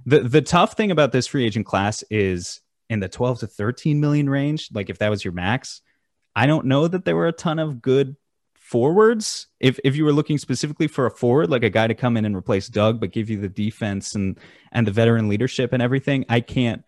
[0.05, 3.99] the the tough thing about this free agent class is in the 12 to 13
[3.99, 4.69] million range.
[4.73, 5.81] Like, if that was your max,
[6.35, 8.15] I don't know that there were a ton of good
[8.53, 9.47] forwards.
[9.59, 12.25] If if you were looking specifically for a forward, like a guy to come in
[12.25, 14.37] and replace Doug, but give you the defense and
[14.71, 16.83] and the veteran leadership and everything, I can't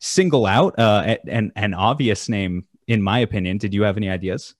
[0.00, 3.58] single out uh, an an obvious name in my opinion.
[3.58, 4.54] Did you have any ideas?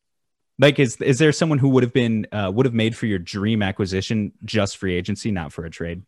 [0.59, 3.19] Like, is is there someone who would have been uh, would have made for your
[3.19, 6.03] dream acquisition just free agency, not for a trade?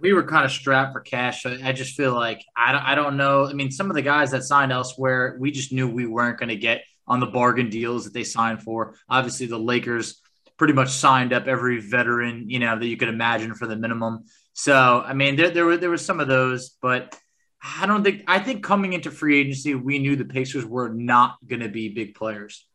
[0.00, 1.42] we were kind of strapped for cash.
[1.42, 3.46] So I just feel like I don't, I don't know.
[3.46, 6.48] I mean, some of the guys that signed elsewhere, we just knew we weren't going
[6.48, 8.94] to get on the bargain deals that they signed for.
[9.08, 10.20] Obviously, the Lakers
[10.56, 14.24] pretty much signed up every veteran, you know, that you could imagine for the minimum.
[14.54, 17.16] So, I mean, there, there were there were some of those, but
[17.62, 21.36] I don't think I think coming into free agency, we knew the Pacers were not
[21.46, 22.66] going to be big players.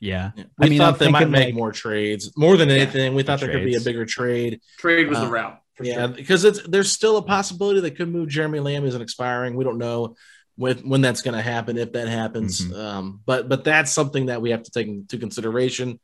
[0.00, 2.32] Yeah, We I mean, thought I'm they might make like- more trades.
[2.36, 4.60] More than anything, we thought there could be a bigger trade.
[4.78, 5.58] Trade was Uh, the route.
[5.74, 6.08] For yeah, sure.
[6.08, 9.54] because it's there's still a possibility they could move Jeremy Lamb as an expiring.
[9.54, 10.16] We don't know
[10.56, 12.60] when when that's going to happen if that happens.
[12.60, 12.76] Mhm.
[12.76, 16.00] Um, but but that's something that we have to take into consideration.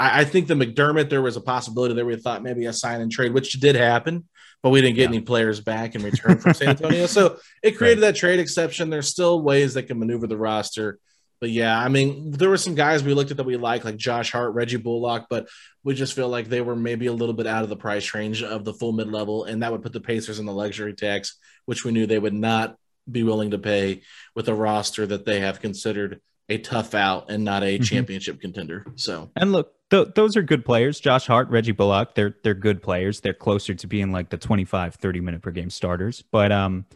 [0.00, 3.00] I, I think the McDermott there was a possibility that We thought maybe a sign
[3.00, 4.26] and trade, which did happen,
[4.62, 5.16] but we didn't get Yeah.
[5.16, 7.06] any players back in return from San Antonio.
[7.06, 8.90] So it created that trade exception.
[8.90, 10.98] There's still ways that can maneuver the roster.
[11.40, 13.96] But yeah, I mean, there were some guys we looked at that we like, like
[13.96, 15.48] Josh Hart, Reggie Bullock, but
[15.84, 18.42] we just feel like they were maybe a little bit out of the price range
[18.42, 21.38] of the full mid level, and that would put the Pacers in the luxury tax,
[21.64, 22.76] which we knew they would not
[23.10, 24.02] be willing to pay
[24.36, 27.84] with a roster that they have considered a tough out and not a Mhm.
[27.84, 28.84] championship contender.
[28.96, 31.00] So And look, th- those are good players.
[31.00, 33.20] Josh Hart, Reggie Bullock, they're they're good players.
[33.20, 36.86] They're closer to being like the 25, 30 minute per game starters, but um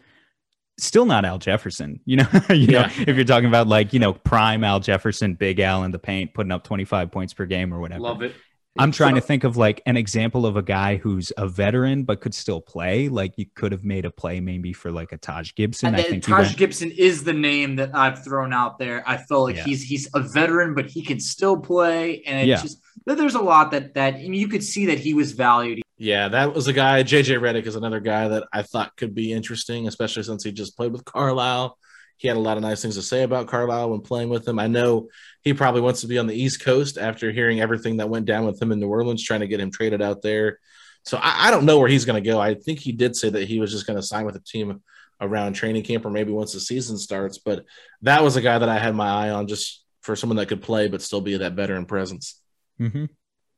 [0.77, 1.99] still not Al Jefferson.
[2.05, 5.59] You know, you know, if you're talking about like, you know, prime Al Jefferson, big
[5.59, 8.01] Al in the paint, putting up 25 points per game or whatever.
[8.01, 8.33] Love it.
[8.77, 12.19] I'm trying to think of like an example of a guy who's a veteran but
[12.21, 13.07] could still play.
[13.07, 15.87] Like you could have made a play maybe for like a Taj Gibson.
[15.87, 19.03] And I think Taj went- Gibson is the name that I've thrown out there.
[19.07, 19.63] I feel like Yeah.
[19.63, 22.21] he's he's a veteran, but he can still play.
[22.23, 22.61] And it's Yeah.
[22.61, 25.81] just there's a lot that that I mean, you could see that he was valued.
[25.97, 27.01] yeah, that was a guy.
[27.03, 30.75] JJ Redick is another guy that I thought could be interesting, especially since he just
[30.75, 31.77] played with Carlisle.
[32.17, 34.57] He had a lot of nice things to say about Carlisle when playing with him.
[34.57, 35.09] I know
[35.41, 38.45] he probably wants to be on the East Coast after hearing everything that went down
[38.45, 40.59] with him in New Orleans, trying to get him traded out there.
[41.03, 42.39] So I, I don't know where he's going to go.
[42.39, 44.81] I think he did say that he was just going to sign with a team
[45.21, 47.37] around training camp or maybe once the season starts.
[47.37, 47.65] But
[48.01, 50.61] that was a guy that I had my eye on just for someone that could
[50.61, 52.39] play but still be that veteran presence.
[52.79, 53.09] Mhm.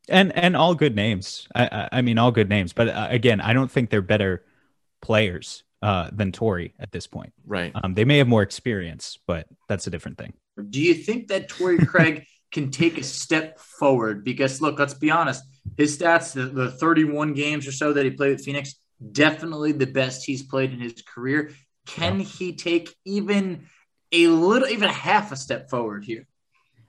[0.09, 1.47] And and all good names.
[1.53, 4.45] I I, I mean all good names, but uh, again, I don't think they're better
[5.01, 7.33] players uh, than Torrey at this point.
[7.45, 7.71] Right.
[7.83, 10.33] Um, they may have more experience, but that's a different thing.
[10.69, 14.23] Do you think that Torrey Craig can take a step forward?
[14.23, 15.43] Because look, let's be honest,
[15.77, 18.75] his stats, the, the 31 games or so that he played with Phoenix,
[19.11, 21.51] definitely the best he's played in his career.
[21.85, 23.67] Can he take even
[24.11, 26.27] a little, even half a step forward here?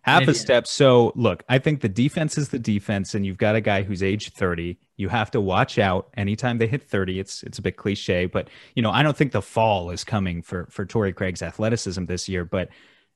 [0.08, 0.66] Half a step.
[0.66, 4.02] So look, I think the defense is the defense, and you've got a guy who's
[4.02, 4.78] age 30.
[4.96, 7.20] You have to watch out anytime they hit 30.
[7.20, 10.42] It's it's a bit cliche, but you know, I don't think the fall is coming
[10.42, 12.44] for for Torrey Craig's athleticism this year.
[12.44, 12.68] But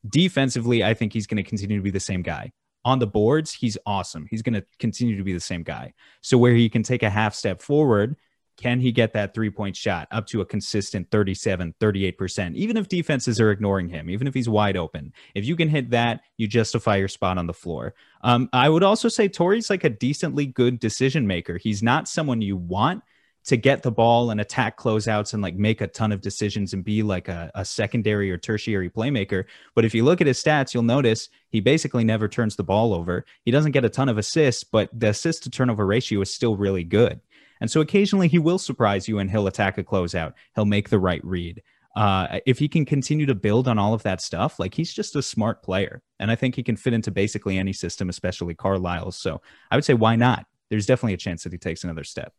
[0.08, 2.52] defensively, I think he's going to continue to be the same guy.
[2.84, 4.26] On the boards, he's awesome.
[4.30, 5.94] He's going to continue to be the same guy.
[6.20, 8.16] So where he can take a half step forward,
[8.56, 12.54] can he get that three point shot up to a consistent 37, 38%?
[12.54, 15.90] Even if defenses are ignoring him, even if he's wide open, if you can hit
[15.90, 17.94] that, you justify your spot on the floor.
[18.22, 21.58] Um, I would also say Torrey's like a decently good decision maker.
[21.58, 23.02] He's not someone you want
[23.44, 26.84] to get the ball and attack closeouts and like make a ton of decisions and
[26.84, 29.44] be like a, a secondary or tertiary playmaker.
[29.74, 32.94] But if you look at his stats, you'll notice he basically never turns the ball
[32.94, 33.24] over.
[33.44, 36.56] He doesn't get a ton of assists, but the assist to turnover ratio is still
[36.56, 37.20] really good.
[37.62, 40.32] And so occasionally he will surprise you and he'll attack a closeout.
[40.56, 41.62] He'll make the right read.
[41.94, 45.14] Uh, if he can continue to build on all of that stuff, like he's just
[45.14, 46.02] a smart player.
[46.18, 49.16] And I think he can fit into basically any system, especially Carlisle's.
[49.16, 50.44] So I would say, why not?
[50.70, 52.32] There's definitely a chance that he takes another step.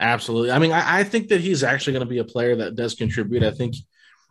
[0.00, 0.50] Absolutely.
[0.50, 2.96] I mean, I, I think that he's actually going to be a player that does
[2.96, 3.44] contribute.
[3.44, 3.76] I think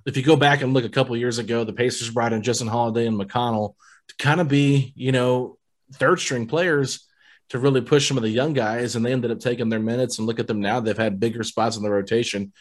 [0.06, 2.68] if you go back and look a couple years ago, the Pacers brought in Justin
[2.68, 3.76] Holiday and McConnell
[4.10, 5.58] to kind of be, you know,
[5.94, 7.08] third string players
[7.54, 8.96] to really push some of the young guys.
[8.96, 10.80] And they ended up taking their minutes and look at them now.
[10.80, 12.52] They've had bigger spots in the rotation.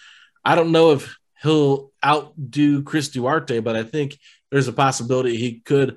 [0.45, 4.19] I don't know if he'll outdo Chris Duarte, but I think
[4.51, 5.97] there's a possibility he could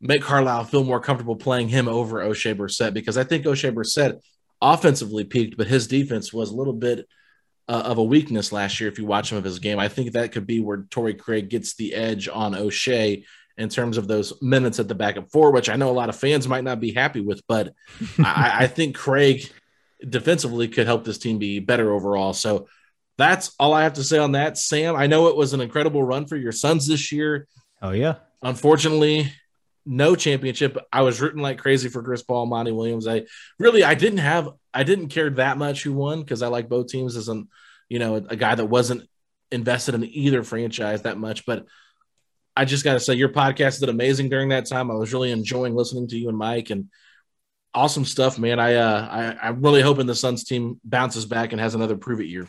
[0.00, 4.20] make Carlisle feel more comfortable playing him over Oshae Brissett because I think Oshae Brissett
[4.60, 7.06] offensively peaked, but his defense was a little bit
[7.68, 8.90] uh, of a weakness last year.
[8.90, 11.48] If you watch him of his game, I think that could be where Torrey Craig
[11.48, 13.22] gets the edge on Oshae
[13.58, 16.16] in terms of those minutes at the backup four, which I know a lot of
[16.16, 17.72] fans might not be happy with, but
[18.18, 19.50] I, I think Craig
[20.06, 22.32] defensively could help this team be better overall.
[22.32, 22.68] So
[23.18, 24.58] that's all I have to say on that.
[24.58, 27.48] Sam, I know it was an incredible run for your Suns this year.
[27.80, 28.16] Oh yeah.
[28.42, 29.32] Unfortunately,
[29.86, 30.76] no championship.
[30.92, 33.06] I was rooting like crazy for Chris Paul, Monty Williams.
[33.06, 33.24] I
[33.58, 36.88] really, I didn't have, I didn't care that much who won because I like both
[36.88, 37.48] teams as an,
[37.88, 39.08] you know, a guy that wasn't
[39.50, 41.46] invested in either franchise that much.
[41.46, 41.66] But
[42.56, 44.90] I just got to say, your podcast did amazing during that time.
[44.90, 46.88] I was really enjoying listening to you and Mike and
[47.74, 48.58] awesome stuff, man.
[48.58, 52.20] I, uh, I, I'm really hoping the Suns team bounces back and has another prove
[52.20, 52.48] it year.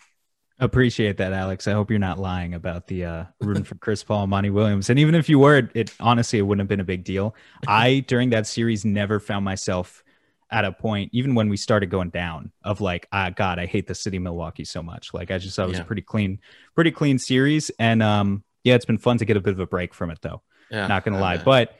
[0.59, 1.67] Appreciate that, Alex.
[1.67, 4.89] I hope you're not lying about the uh, rooting for Chris Paul and Monty Williams.
[4.89, 7.35] And even if you were, it honestly it wouldn't have been a big deal.
[7.67, 10.03] I during that series never found myself
[10.49, 13.85] at a point, even when we started going down, of like, ah, God, I hate
[13.85, 15.13] the city of Milwaukee so much.
[15.13, 15.83] Like I just thought it was yeah.
[15.83, 16.39] a pretty clean,
[16.73, 17.69] pretty clean series.
[17.77, 20.19] And um, yeah, it's been fun to get a bit of a break from it
[20.21, 20.41] though.
[20.69, 21.75] Yeah, not gonna lie, but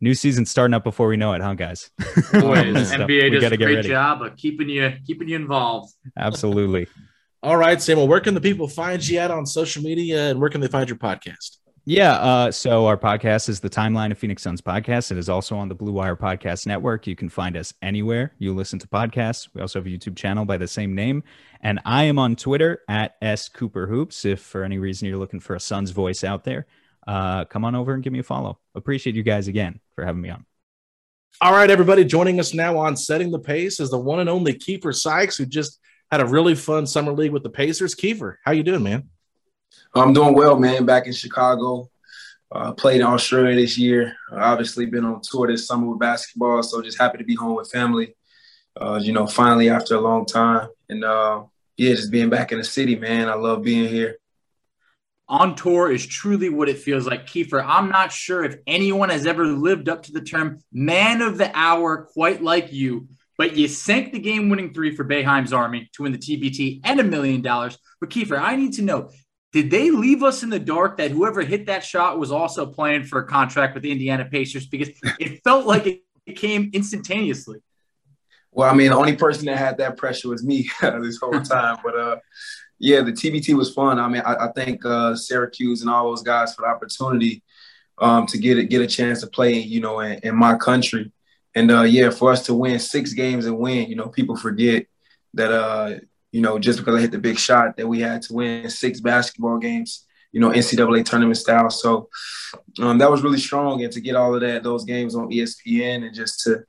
[0.00, 1.90] new season starting up before we know it, huh, guys?
[2.34, 2.92] Always.
[2.92, 3.88] NBA does a great ready.
[3.88, 5.92] job of keeping you keeping you involved.
[6.16, 6.86] Absolutely.
[7.42, 10.50] All right, Samuel, where can the people find you at on social media and where
[10.50, 11.58] can they find your podcast?
[11.90, 15.10] Yeah, uh, so our podcast is the Timeline of Phoenix Suns podcast.
[15.10, 17.06] It is also on the Blue Wire Podcast Network.
[17.06, 19.48] You can find us anywhere you listen to podcasts.
[19.54, 21.22] We also have a YouTube channel by the same name.
[21.62, 24.26] And I am on Twitter at S Cooper Hoops.
[24.26, 26.66] If for any reason you're looking for a Suns voice out there,
[27.06, 28.58] uh, come on over and give me a follow.
[28.74, 30.44] Appreciate you guys again for having me on.
[31.40, 34.52] All right, everybody, joining us now on Setting the Pace is the one and only
[34.52, 37.94] Keifer Sykes, who just had a really fun summer league with the Pacers.
[37.94, 39.08] Keifer, how you doing, man?
[39.98, 40.84] I'm doing well, man.
[40.84, 41.88] Back in Chicago,
[42.52, 44.14] uh, played in Australia this year.
[44.32, 47.56] Uh, obviously, been on tour this summer with basketball, so just happy to be home
[47.56, 48.14] with family.
[48.80, 51.42] Uh, you know, finally after a long time, and uh,
[51.76, 53.28] yeah, just being back in the city, man.
[53.28, 54.18] I love being here.
[55.28, 57.62] On tour is truly what it feels like, Keifer.
[57.66, 61.50] I'm not sure if anyone has ever lived up to the term "man of the
[61.54, 63.08] hour" quite like you
[63.38, 66.98] but you sank the game winning three for Boeheim's Army to win the TBT and
[66.98, 67.78] a million dollars.
[68.00, 69.10] But Keifer, I need to know
[69.52, 73.04] did they leave us in the dark that whoever hit that shot was also playing
[73.04, 74.66] for a contract with the Indiana Pacers?
[74.66, 77.60] Because it felt like it came instantaneously.
[78.52, 81.78] Well, I mean, the only person that had that pressure was me this whole time.
[81.82, 82.16] but uh,
[82.78, 83.98] yeah, the TBT was fun.
[83.98, 87.42] I mean, I, I thank uh, Syracuse and all those guys for the opportunity
[87.98, 91.10] um, to get it, get a chance to play, you know, in, in my country.
[91.54, 94.86] And uh, yeah, for us to win six games and win, you know, people forget
[95.34, 95.96] that uh,
[96.32, 99.00] you know, just because I hit the big shot, that we had to win six
[99.00, 101.70] basketball games, you know, NCAA tournament style.
[101.70, 102.08] So
[102.80, 106.04] um, that was really strong, and to get all of that, those games on ESPN,
[106.04, 106.64] and just to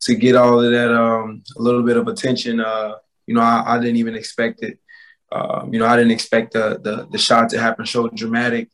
[0.00, 2.60] to get all of that, um, a little bit of attention.
[2.60, 2.94] Uh,
[3.26, 4.78] you know, I, I didn't even expect it.
[5.30, 8.68] Um, you know, I didn't expect the, the the shot to happen so dramatic.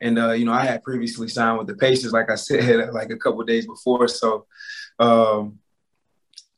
[0.00, 3.10] And uh, you know, I had previously signed with the Pacers, like I said, like
[3.10, 4.08] a couple days before.
[4.08, 4.46] So
[4.98, 5.58] um,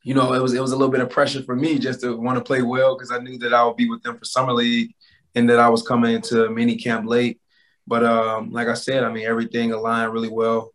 [0.03, 2.15] you know, it was it was a little bit of pressure for me just to
[2.15, 4.53] want to play well because I knew that I would be with them for summer
[4.53, 4.93] league
[5.33, 7.39] and that I was coming into mini camp late.
[7.87, 10.73] But um, like I said, I mean everything aligned really well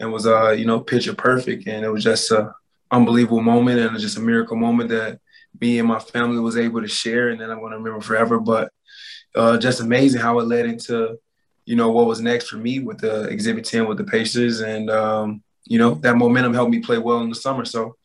[0.00, 1.66] and was uh, you know, picture perfect.
[1.66, 2.54] And it was just a
[2.90, 5.20] unbelievable moment and just a miracle moment that
[5.60, 8.40] me and my family was able to share and then I'm gonna remember forever.
[8.40, 8.72] But
[9.34, 11.18] uh, just amazing how it led into,
[11.66, 14.60] you know, what was next for me with the exhibit 10 with the Pacers.
[14.60, 17.64] And um, you know, that momentum helped me play well in the summer.
[17.64, 17.96] So,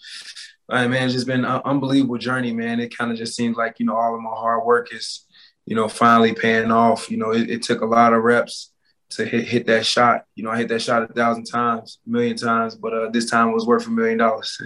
[0.69, 2.79] man, it's just been an unbelievable journey, man.
[2.79, 5.25] It kind of just seems like, you know, all of my hard work is,
[5.65, 7.09] you know, finally paying off.
[7.09, 8.71] You know, it, it took a lot of reps
[9.11, 10.23] to hit, hit that shot.
[10.35, 13.29] You know, I hit that shot a thousand times, a million times, but uh, this
[13.29, 14.61] time it was worth a million dollars.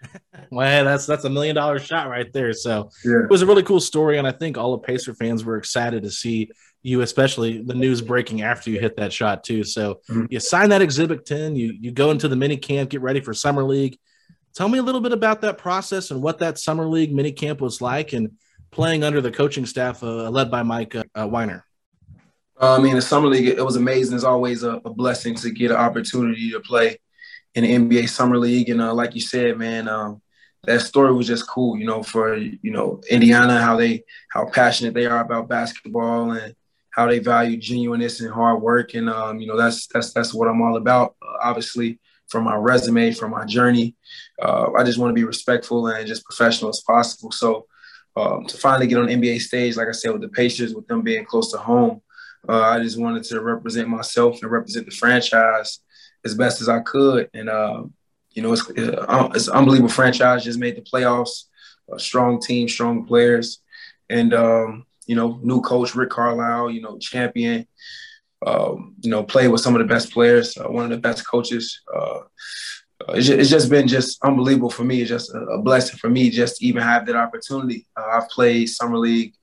[0.50, 2.52] well, that's that's a million dollar shot right there.
[2.52, 3.24] So yeah.
[3.24, 6.02] it was a really cool story, and I think all the Pacer fans were excited
[6.02, 6.50] to see
[6.82, 9.64] you, especially the news breaking after you hit that shot too.
[9.64, 10.26] So mm-hmm.
[10.30, 13.34] you sign that exhibit 10, you you go into the mini camp, get ready for
[13.34, 13.98] summer league.
[14.56, 17.60] Tell me a little bit about that process and what that summer league mini camp
[17.60, 18.32] was like and
[18.70, 21.62] playing under the coaching staff uh, led by Mike uh, uh, Weinar.
[22.58, 24.14] Uh, I mean, the summer league, it was amazing.
[24.14, 26.96] It's always a, a, blessing to get an opportunity to play
[27.54, 28.70] in the NBA summer league.
[28.70, 30.22] And uh, like you said, man, um,
[30.64, 34.94] that story was just cool, you know, for, you know, Indiana, how they, how passionate
[34.94, 36.54] they are about basketball and,
[36.96, 40.48] how they value genuineness and hard work, and um, you know that's that's that's what
[40.48, 41.14] I'm all about.
[41.42, 43.94] Obviously, from my resume, from my journey.
[44.40, 47.30] Uh, I just want to be respectful and just professional as possible.
[47.30, 47.66] So
[48.16, 50.86] um, to finally get on the NBA stage, like I said, with the Pacers, with
[50.86, 52.00] them being close to home,
[52.48, 55.80] uh, I just wanted to represent myself and represent the franchise
[56.24, 57.28] as best as I could.
[57.34, 57.84] And uh,
[58.30, 60.44] you know, it's, uh, it's an unbelievable franchise.
[60.44, 61.44] Just made the playoffs.
[61.92, 63.62] A strong team, strong players,
[64.10, 66.72] and um, you know, new coach Rick Carlisle.
[66.72, 67.66] You know, champion.
[68.46, 70.56] Um, you know, played with some of the best players.
[70.56, 71.80] Uh, one of the best coaches.
[71.94, 72.20] Uh,
[73.08, 75.00] it's, just, it's just been just unbelievable for me.
[75.00, 77.86] It's just a, a, blessing for me just to even have that opportunity.
[77.96, 79.34] Uh, I've played summer league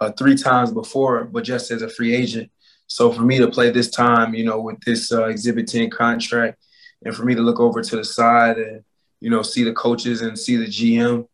[0.00, 2.50] uh, three times before, but just as a free agent.
[2.88, 6.58] So for me to play this time, you know, with this uh, Exhibit 10 contract,
[7.04, 8.82] and for me to look over to the side and
[9.20, 11.26] you know see the coaches and see the GM,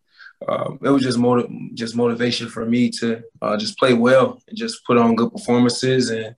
[0.49, 4.57] um, it was just motiv- just motivation for me to uh, just play well and
[4.57, 6.35] just put on good performances and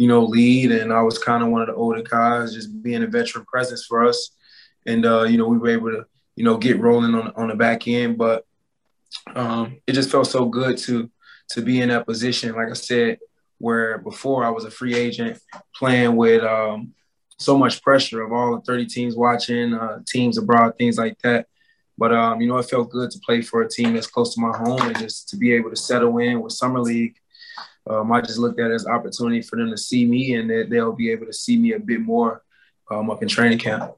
[0.00, 0.72] you know lead.
[0.72, 3.84] And I was kind of one of the older guys, just being a veteran presence
[3.84, 4.30] for us,
[4.86, 7.54] and uh, you know we were able to you know get rolling on on the
[7.54, 8.46] back end, but
[9.34, 11.10] um, it just felt so good to
[11.50, 12.54] to be in that position.
[12.54, 13.18] Like I said,
[13.58, 15.38] where before I was a free agent
[15.76, 16.94] playing with um,
[17.36, 21.46] so much pressure of all the 30 teams watching, uh, teams abroad, things like that.
[21.98, 24.40] But um, you know, it felt good to play for a team that's close to
[24.40, 27.16] my home and just to be able to settle in with summer league.
[27.90, 30.68] Um, I just looked at it as opportunity for them to see me, and that
[30.70, 32.42] they'll be able to see me a bit more
[32.90, 33.92] um, up in training camp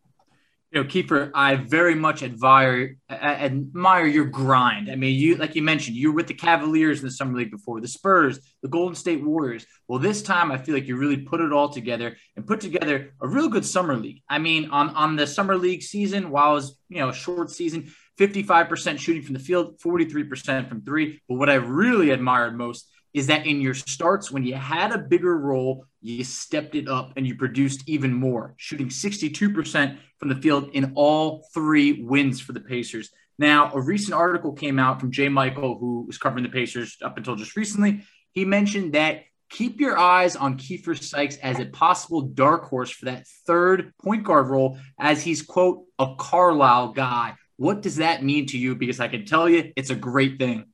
[0.73, 4.91] you know, Keifer, I very much admire admire your grind.
[4.91, 7.51] I mean, you like you mentioned, you were with the Cavaliers in the summer league
[7.51, 9.67] before, the Spurs, the Golden State Warriors.
[9.87, 13.13] Well, this time I feel like you really put it all together and put together
[13.21, 14.23] a real good summer league.
[14.31, 17.51] I mean, on on the summer league season, while it was you know a short
[17.51, 21.21] season, 55% shooting from the field, 43% from three.
[21.29, 24.99] But what I really admired most is that in your starts, when you had a
[24.99, 30.37] bigger role, you stepped it up and you produced even more, shooting 62% from the
[30.37, 33.11] field in all three wins for the Pacers.
[33.39, 35.29] Now, a recent article came out from J.
[35.29, 38.03] Michael, who was covering the Pacers up until just recently.
[38.33, 43.05] He mentioned that keep your eyes on Keifer Sykes as a possible dark horse for
[43.07, 47.35] that third point guard role, as he's, quote, a Carlisle guy.
[47.57, 48.75] What does that mean to you?
[48.75, 50.67] Because I can tell you it's a great thing.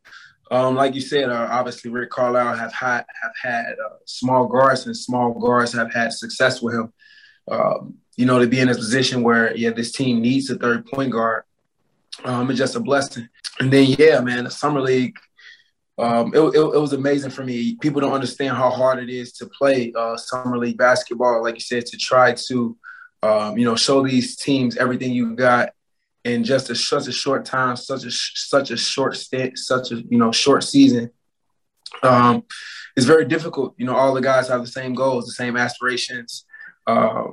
[0.51, 4.87] Um, like you said, uh, obviously Rick Carlisle have had have had uh, small guards,
[4.87, 6.93] and small guards have had success with him.
[7.51, 10.87] Um, you know, to be in a position where yeah, this team needs a third
[10.87, 11.45] point guard,
[12.25, 13.29] um, it's just a blessing.
[13.61, 15.17] And then yeah, man, the summer league,
[15.99, 17.77] um, it, it, it, was amazing for me.
[17.77, 21.43] People don't understand how hard it is to play uh, summer league basketball.
[21.43, 22.77] Like you said, to try to
[23.23, 25.71] um, you know show these teams everything you got
[26.29, 29.97] in just a, such a short time, such a such a short stint, such a
[29.97, 31.11] you know short season.
[32.03, 32.45] Um,
[32.97, 33.75] it's very difficult.
[33.77, 36.45] You know, all the guys have the same goals, the same aspirations.
[36.87, 37.25] Uh,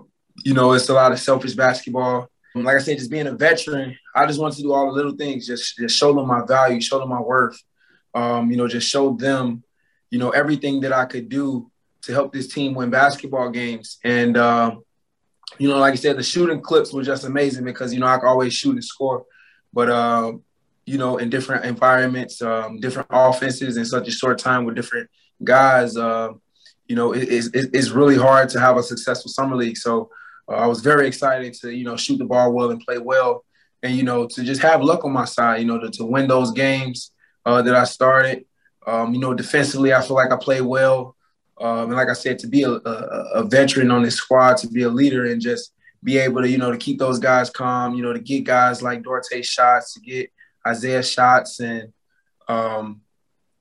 [0.44, 2.30] you know, it's a lot of selfish basketball.
[2.54, 5.16] Like I said, just being a veteran, I just wanted to do all the little
[5.16, 7.62] things, just just show them my value, show them my worth.
[8.14, 9.64] Um, you know, just show them,
[10.10, 11.70] you know, everything that I could do
[12.04, 13.98] to help this team win basketball games.
[14.06, 14.85] And um,
[15.58, 18.18] you know, like I said, the shooting clips were just amazing because you know I
[18.18, 19.26] could always shoot and score,
[19.74, 20.34] but uh,
[20.86, 25.10] you know, in different environments, um, different offenses in such a short time with different
[25.44, 26.30] guys, uh,
[26.88, 29.78] you know, it, it's, it's really hard to have a successful summer league.
[29.78, 30.10] So
[30.48, 33.44] uh, I was very excited to you know shoot the ball well and play well,
[33.84, 35.62] and you know to just have luck on my side.
[35.62, 37.12] You know, to, to win those games
[37.46, 38.46] uh, that I started.
[38.88, 41.16] Um, you know, defensively, I feel like I played well.
[41.60, 44.68] Um, and like I said, to be a, a, a, veteran on this squad, to
[44.68, 47.96] be a leader and just be able to, you know, to keep those guys calm,
[47.96, 50.32] you know, to get guys like Duarte shots, to get
[50.68, 51.94] Isaiah shots and,
[52.50, 53.02] um,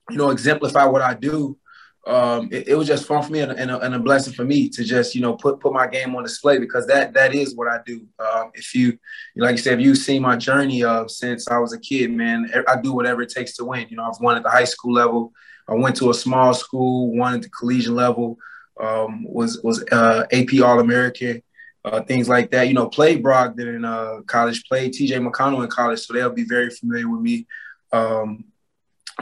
[0.09, 1.57] you know, exemplify what I do.
[2.05, 4.43] Um, it, it, was just fun for me and, and, a, and, a, blessing for
[4.43, 7.55] me to just, you know, put put my game on display because that that is
[7.55, 8.05] what I do.
[8.19, 8.99] Um, if you,
[9.35, 12.51] like you said, if you've seen my journey of since I was a kid, man,
[12.67, 13.87] I do whatever it takes to win.
[13.89, 15.33] You know, I've won at the high school level.
[15.67, 18.37] I went to a small school, won at the collegiate level,
[18.79, 21.41] um, was was uh, AP All American,
[21.83, 22.67] uh, things like that.
[22.67, 26.45] You know, played Brogdon in uh, college, played TJ McConnell in college, so they'll be
[26.45, 27.47] very familiar with me.
[27.91, 28.45] Um,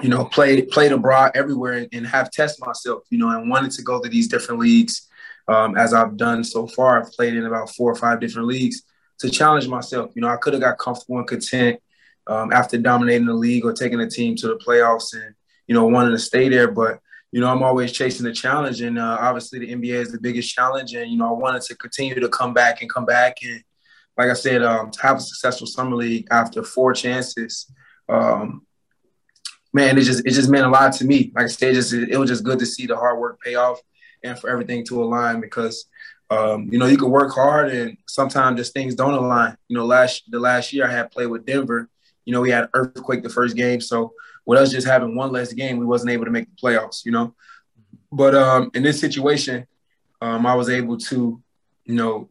[0.02, 3.04] you know, played played abroad everywhere and, and, have tested myself.
[3.10, 5.08] You know, and wanted to go to these different leagues.
[5.48, 8.82] Um, as I've done so far, I've played in about four or five different leagues
[9.20, 10.12] to challenge myself.
[10.16, 11.80] You know, I could have got comfortable and content
[12.28, 15.36] um, after dominating the league or taking a team to the playoffs and
[15.68, 16.72] you know, wanting to stay there.
[16.72, 17.00] But,
[17.32, 18.82] you know, I'm always chasing the challenge.
[18.82, 20.94] And uh, obviously the NBA is the biggest challenge.
[20.94, 23.38] And, you know, I wanted to continue to come back and come back.
[23.44, 23.64] And
[24.18, 27.72] like I said, um, to have a successful summer league after four chances,
[28.10, 28.66] um,
[29.74, 31.32] man, it just it just meant a lot to me.
[31.36, 33.56] Like I said, it, just, it was just good to see the hard work pay
[33.56, 33.80] off
[34.24, 35.88] and for everything to align because
[36.34, 39.56] um, you know, you can work hard and sometimes just things don't align.
[39.68, 41.90] You know, last the last year I had played with Denver.
[42.26, 44.14] You know, we had earthquake the first game, so
[44.46, 47.06] with us just having one less game, we wasn't able to make the playoffs.
[47.06, 47.36] You know,
[48.12, 49.66] but um, in this situation,
[50.22, 51.42] um, I was able to,
[51.86, 52.30] you know,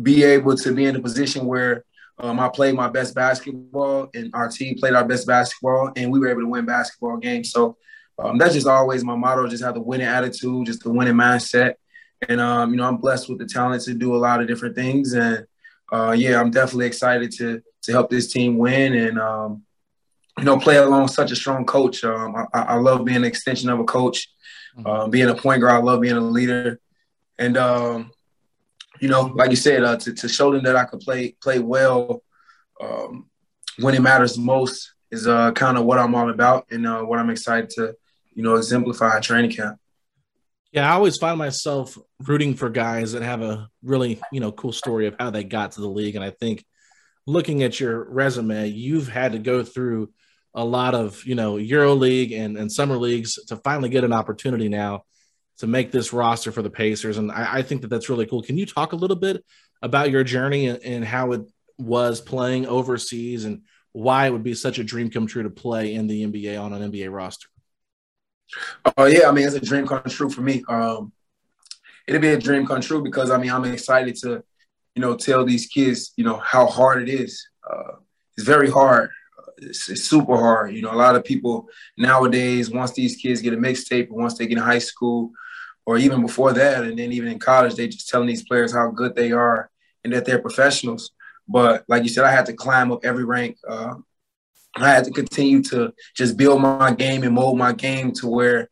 [0.00, 1.84] be able to be in a position where
[2.18, 6.18] um, I played my best basketball, and our team played our best basketball, and we
[6.18, 7.50] were able to win basketball games.
[7.50, 7.76] So
[8.18, 11.74] um, that's just always my motto: just have the winning attitude, just the winning mindset.
[12.28, 14.76] And um, you know, I'm blessed with the talent to do a lot of different
[14.76, 15.12] things.
[15.12, 15.46] And
[15.92, 19.62] uh, yeah, I'm definitely excited to to help this team win and um,
[20.38, 22.04] you know play along such a strong coach.
[22.04, 24.28] Um, I, I, love being an extension of a coach,
[24.76, 24.86] mm-hmm.
[24.86, 25.74] uh, being a point guard.
[25.74, 26.80] I love being a leader,
[27.38, 28.10] and um,
[29.00, 31.58] you know, like you said, uh, to, to show them that I could play play
[31.58, 32.22] well
[32.80, 33.26] um,
[33.78, 37.18] when it matters most is uh, kind of what I'm all about and uh, what
[37.18, 37.94] I'm excited to
[38.34, 39.78] you know exemplify in training camp.
[40.72, 44.72] Yeah, I always find myself rooting for guys that have a really, you know, cool
[44.72, 46.16] story of how they got to the league.
[46.16, 46.64] And I think
[47.26, 50.10] looking at your resume, you've had to go through
[50.54, 54.12] a lot of, you know, Euro League and, and summer leagues to finally get an
[54.12, 55.04] opportunity now
[55.58, 57.18] to make this roster for the Pacers.
[57.18, 58.42] And I, I think that that's really cool.
[58.42, 59.44] Can you talk a little bit
[59.80, 61.42] about your journey and, and how it
[61.78, 65.94] was playing overseas and why it would be such a dream come true to play
[65.94, 67.48] in the NBA on an NBA roster?
[68.84, 70.62] Oh uh, yeah, I mean it's a dream come true for me.
[70.68, 71.12] Um,
[72.06, 74.42] it'll be a dream come true because I mean I'm excited to,
[74.94, 77.48] you know, tell these kids, you know, how hard it is.
[77.68, 77.96] Uh,
[78.36, 79.10] it's very hard.
[79.62, 80.74] It's, it's, super hard.
[80.74, 84.46] You know, a lot of people nowadays, once these kids get a mixtape, once they
[84.46, 85.32] get in high school,
[85.84, 88.90] or even before that, and then even in college, they just telling these players how
[88.90, 89.70] good they are
[90.04, 91.10] and that they're professionals.
[91.48, 93.58] But like you said, I had to climb up every rank.
[93.68, 93.94] Uh,
[94.76, 98.70] I had to continue to just build my game and mold my game to where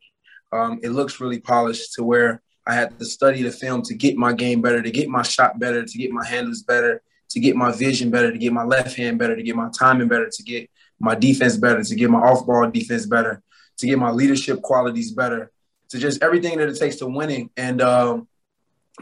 [0.53, 4.17] um, it looks really polished, to where I had to study the film to get
[4.17, 7.57] my game better, to get my shot better, to get my handles better, to get
[7.57, 10.43] my vision better, to get my left hand better, to get my timing better, to
[10.43, 10.71] get
[11.01, 13.43] my defense better, to get my off ball defense better,
[13.79, 15.51] to get my leadership qualities better,
[15.89, 17.51] to just everything that it takes to winning.
[17.57, 18.29] And um,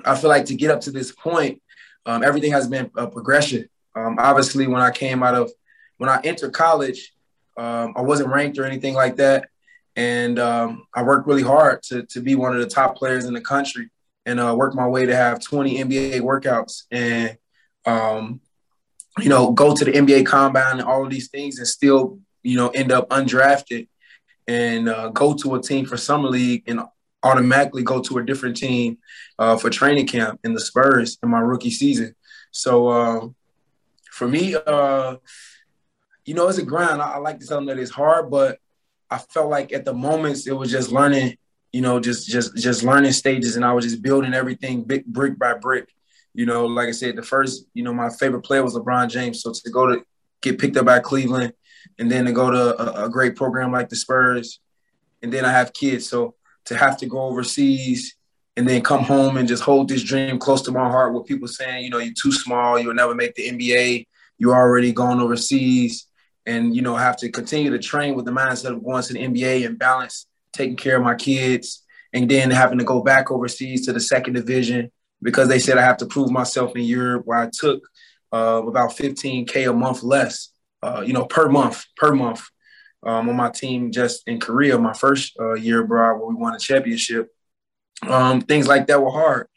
[0.05, 1.61] I feel like to get up to this point,
[2.07, 3.68] um, everything has been a progression.
[3.94, 5.51] Um, obviously, when I came out of
[5.99, 7.12] when I entered college,
[7.57, 9.49] um, I wasn't ranked or anything like that.
[9.96, 13.34] And um, I worked really hard to, to be one of the top players in
[13.34, 13.90] the country
[14.24, 17.36] and uh, work my way to have 20 NBA workouts and,
[17.84, 18.40] um,
[19.20, 22.56] you know, go to the NBA combine and all of these things and still, you
[22.56, 23.88] know, end up undrafted
[24.46, 26.80] and uh, go to a team for summer league and
[27.22, 28.98] automatically go to a different team
[29.38, 32.14] uh, for training camp in the Spurs in my rookie season.
[32.50, 33.34] So um,
[34.10, 35.16] for me, uh,
[36.24, 37.00] you know, it's a grind.
[37.02, 38.58] I, I like to tell them that it's hard, but
[39.10, 41.36] I felt like at the moments it was just learning,
[41.72, 45.54] you know, just just just learning stages, and I was just building everything brick by
[45.54, 45.88] brick.
[46.35, 49.43] You know, like I said, the first, you know, my favorite player was LeBron James.
[49.43, 50.03] So to go to
[50.43, 51.53] get picked up by Cleveland,
[51.99, 54.61] and then to go to a, a great program like the Spurs,
[55.22, 56.35] and then I have kids, so
[56.66, 58.14] to have to go overseas
[58.57, 61.49] and then come home and just hold this dream close to my heart with people
[61.49, 64.07] saying, you know, you're too small, you'll never make the NBA,
[64.39, 66.09] you're already going overseas
[66.49, 69.20] and you know have to continue to train with the mindset of going to the
[69.20, 73.85] NBA and balance taking care of my kids and then having to go back overseas
[73.85, 74.91] to the second division
[75.22, 77.82] because they said I have to prove myself in Europe where I took
[78.32, 80.52] uh, about 15k a month less,
[80.82, 82.42] uh, you know, per month per month
[83.02, 86.54] um, on my team just in Korea my first uh, year abroad where we won
[86.54, 87.28] a championship.
[88.02, 89.48] Um, things like that were hard.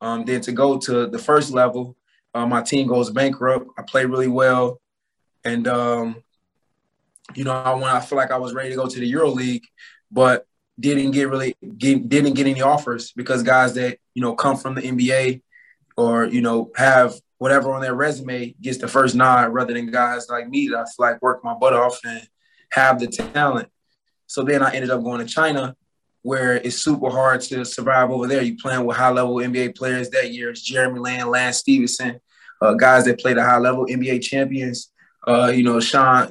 [0.00, 1.96] Um, then to go to the first level,
[2.32, 3.68] uh, my team goes bankrupt.
[3.76, 4.80] I play really well,
[5.44, 6.22] and um,
[7.34, 9.66] you know, when I feel like I was ready to go to the Euro League,
[10.10, 10.46] but
[10.80, 14.74] didn't get really get, didn't get any offers because guys that you know come from
[14.74, 15.42] the NBA
[15.96, 20.28] or you know have whatever on their resume gets the first nod rather than guys
[20.28, 22.26] like me that I feel like work my butt off and
[22.72, 23.68] have the talent.
[24.26, 25.74] So then I ended up going to China,
[26.22, 28.42] where it's super hard to survive over there.
[28.42, 30.50] You playing with high level NBA players that year.
[30.50, 32.20] It's Jeremy Lamb, Lance Stephenson,
[32.60, 34.92] uh, guys that played at high level NBA champions.
[35.26, 36.30] Uh, you know, Sean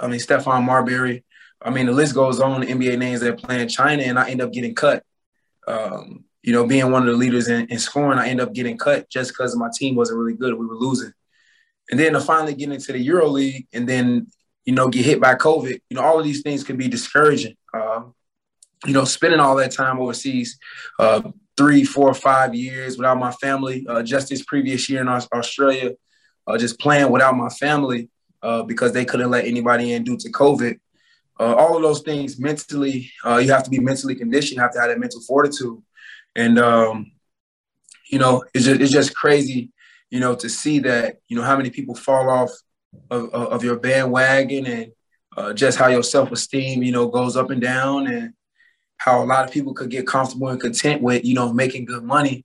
[0.00, 1.24] I mean, Stephon Marbury.
[1.62, 2.62] I mean, the list goes on.
[2.62, 5.04] NBA names that play in China, and I end up getting cut.
[5.66, 8.78] Um, you know, being one of the leaders in, in scoring, I end up getting
[8.78, 10.54] cut just because my team wasn't really good.
[10.54, 11.12] We were losing.
[11.90, 14.28] And then to finally get into the Euro League and then,
[14.64, 17.56] you know, get hit by COVID, you know, all of these things can be discouraging.
[17.74, 18.04] Uh,
[18.86, 20.58] you know, spending all that time overseas,
[20.98, 21.20] uh,
[21.56, 25.92] three, four, five years without my family, uh, just this previous year in Australia,
[26.46, 28.08] uh, just playing without my family,
[28.42, 30.78] uh, because they couldn't let anybody in due to COVID.
[31.40, 34.56] Uh, all of those things mentally, uh, you have to be mentally conditioned.
[34.56, 35.82] You have to have that mental fortitude.
[36.36, 37.12] And, um,
[38.10, 39.70] you know, it's just, it's just crazy,
[40.10, 42.50] you know, to see that, you know, how many people fall off
[43.10, 44.92] of, of your bandwagon and
[45.34, 48.34] uh, just how your self-esteem, you know, goes up and down and
[48.98, 52.02] how a lot of people could get comfortable and content with, you know, making good
[52.02, 52.44] money.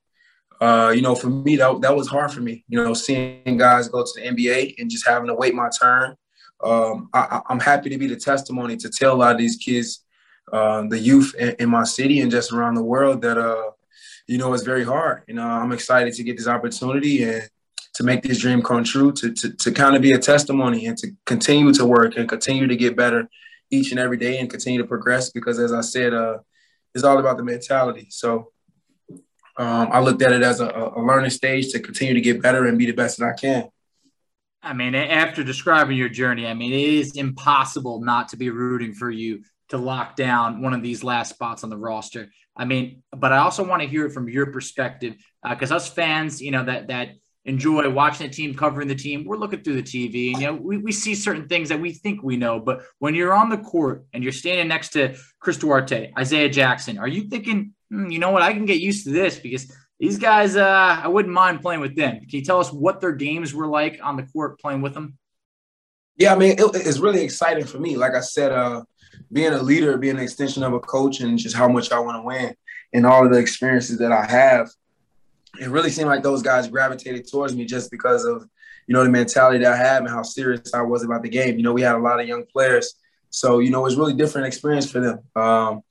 [0.62, 3.90] Uh, you know, for me, that, that was hard for me, you know, seeing guys
[3.90, 6.16] go to the NBA and just having to wait my turn.
[6.64, 10.04] Um, I, am happy to be the testimony to tell a lot of these kids,
[10.52, 13.72] uh, the youth in, in, my city and just around the world that, uh,
[14.28, 15.24] you know, it's very hard.
[15.28, 17.50] You know, I'm excited to get this opportunity and
[17.96, 20.98] to make this dream come true, to, to, to kind of be a testimony and
[20.98, 23.30] to continue to work and continue to get better
[23.70, 26.38] each and every day and continue to progress because as I said, uh,
[26.94, 28.08] it's all about the mentality.
[28.10, 28.52] So
[29.58, 32.66] um, I looked at it as a, a learning stage to continue to get better
[32.66, 33.70] and be the best that I can.
[34.66, 38.94] I mean, after describing your journey, I mean, it is impossible not to be rooting
[38.94, 42.30] for you to lock down one of these last spots on the roster.
[42.58, 45.16] I mean, but I also want to hear it from your perspective
[45.48, 47.10] because uh, us fans, you know, that that
[47.46, 49.24] enjoy watching the team, covering the team.
[49.24, 51.92] We're looking through the TV, and you know, we, we see certain things that we
[51.92, 52.60] think we know.
[52.60, 56.98] But when you're on the court and you're standing next to Chris Duarte, Isaiah Jackson,
[56.98, 60.18] are you thinking, hmm, you know what, I can get used to this because these
[60.18, 62.20] guys, uh, I wouldn't mind playing with them.
[62.20, 65.18] Can you tell us what their games were like on the court playing with them?
[66.18, 67.98] Yeah, I mean, it, it's really exciting for me.
[67.98, 68.84] Like I said, uh,
[69.32, 72.18] being a leader, being an extension of a coach, and just how much I want
[72.18, 72.56] to win,
[72.94, 74.70] and all of the experiences that I have
[75.60, 78.48] it really seemed like those guys gravitated towards me just because of
[78.88, 81.58] you know the mentality that I have and how serious I was about the game.
[81.58, 82.96] You know, we had a lot of young players,
[83.30, 85.20] so you know it was really different experience for them.
[85.36, 85.82] Um,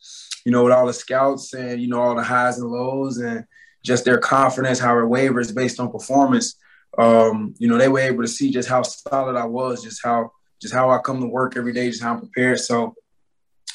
[0.44, 3.44] you know, with all the scouts and you know all the highs and lows and
[3.85, 6.57] just their confidence, how it wavers based on performance.
[6.99, 10.32] Um, you know, they were able to see just how solid I was, just how
[10.61, 12.61] just how I come to work every day, just how I'm prepared.
[12.61, 12.95] So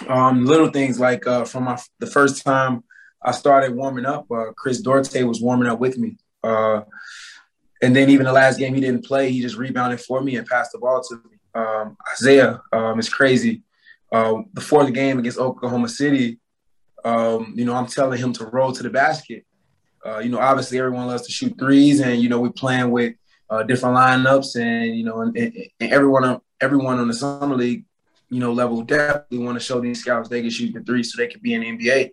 [0.07, 2.83] um, little things like uh, from my the first time
[3.21, 4.25] I started warming up.
[4.31, 6.17] Uh, Chris Duarte was warming up with me.
[6.43, 6.81] Uh,
[7.81, 10.47] and then even the last game he didn't play, he just rebounded for me and
[10.47, 11.37] passed the ball to me.
[11.53, 13.63] Um, Isaiah um, is crazy.
[14.11, 16.39] Uh, before the game against Oklahoma City,
[17.05, 19.45] um, you know, I'm telling him to roll to the basket.
[20.05, 23.15] Uh, you know, obviously everyone loves to shoot threes, and you know we playing with
[23.49, 27.85] uh, different lineups, and you know, and, and, everyone everyone on the summer league,
[28.29, 31.17] you know, level definitely want to show these scouts they can shoot the three so
[31.17, 32.11] they can be in the NBA.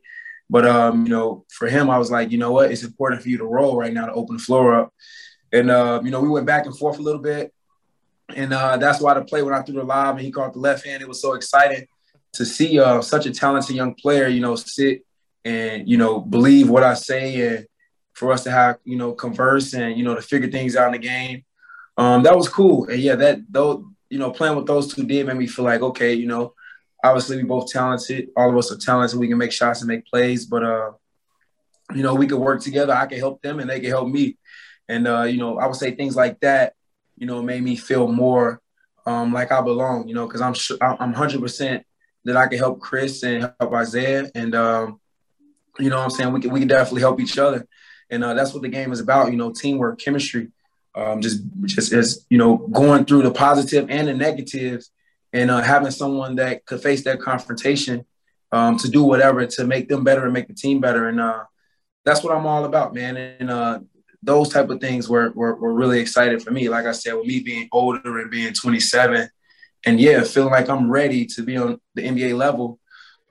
[0.49, 3.29] But um, you know, for him, I was like, you know what, it's important for
[3.29, 4.95] you to roll right now to open the floor up.
[5.53, 7.53] And uh, you know, we went back and forth a little bit.
[8.35, 10.59] And uh, that's why the play when I threw the lob and he caught the
[10.59, 11.87] left hand, it was so exciting
[12.33, 15.03] to see uh, such a talented young player, you know, sit
[15.45, 17.67] and you know believe what I say, and
[18.17, 21.01] for us to have you know converse and you know to figure things out in
[21.01, 21.45] the game.
[21.99, 25.27] Um, that was cool, and yeah, that though you know playing with those two did
[25.27, 26.55] make me feel like okay, you know,
[27.05, 28.29] obviously we both talented.
[28.37, 29.21] All of us are talented.
[29.21, 30.93] We can make shots and make plays, but uh,
[31.95, 32.95] you know, we could work together.
[32.95, 34.39] I can help them and they can help me.
[34.89, 36.75] And uh, you know, I would say things like that,
[37.17, 38.61] you know, made me feel more
[39.05, 41.83] um, like I belong, you know, because I'm I'm 100%
[42.25, 44.29] that I can help Chris and help Isaiah.
[44.35, 45.01] And, um,
[45.79, 46.33] you know what I'm saying?
[46.33, 47.67] We can, we can definitely help each other.
[48.11, 50.49] And uh, that's what the game is about, you know, teamwork, chemistry,
[50.95, 54.91] um, just, just as, you know, going through the positive and the negatives
[55.33, 58.05] and uh, having someone that could face that confrontation
[58.53, 61.09] um, to do whatever to make them better and make the team better.
[61.09, 61.45] And uh,
[62.05, 63.17] that's what I'm all about, man.
[63.17, 63.81] And uh,
[64.23, 66.69] those type of things were, were, were really excited for me.
[66.69, 69.29] Like I said, with me being older and being 27,
[69.85, 72.81] and yeah, feeling like I'm ready to be on the NBA level.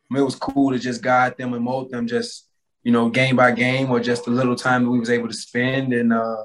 [0.10, 2.48] I mean, it was cool to just guide them and mold them, just
[2.86, 5.34] you know, game by game, or just the little time that we was able to
[5.34, 5.92] spend.
[5.92, 6.44] And uh,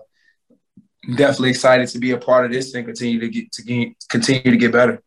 [1.14, 4.50] definitely excited to be a part of this and continue to get to get, continue
[4.50, 5.02] to get better.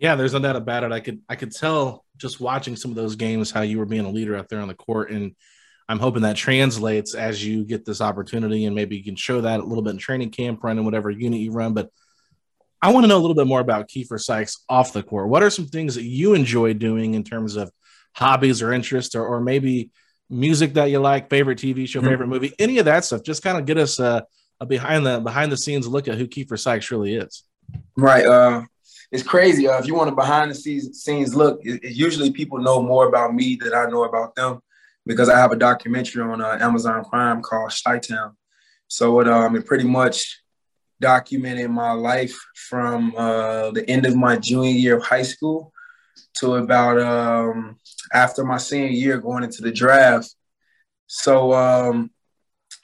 [0.00, 0.92] Yeah, there's no doubt about it.
[0.92, 4.04] I could I could tell just watching some of those games how you were being
[4.04, 5.36] a leader out there on the court, and
[5.88, 9.60] I'm hoping that translates as you get this opportunity, and maybe you can show that
[9.60, 11.72] a little bit in training camp, running whatever unit you run.
[11.72, 11.90] But
[12.82, 15.28] I want to know a little bit more about Keifer Sykes off the court.
[15.28, 17.70] What are some things that you enjoy doing in terms of
[18.14, 19.90] hobbies or interests, or, or maybe
[20.30, 22.08] music that you like, favorite TV show, mm-hmm.
[22.08, 23.22] favorite movie, any of that stuff?
[23.22, 24.26] Just kind of get us a,
[24.60, 27.44] a behind the behind the scenes look at who Keifer Sykes really is.
[27.96, 28.26] Right.
[28.26, 28.62] Uh,
[29.10, 29.68] it's crazy.
[29.68, 33.08] Uh, if you want a behind the scenes look, it, it, usually people know more
[33.08, 34.60] about me than I know about them
[35.06, 38.36] because I have a documentary on uh, Amazon Prime called Chi-Town.
[38.88, 40.42] So it um it pretty much
[41.00, 45.72] documented my life from uh, the end of my junior year of high school
[46.38, 47.78] to about um,
[48.12, 50.34] after my senior year going into the draft.
[51.06, 52.10] So um,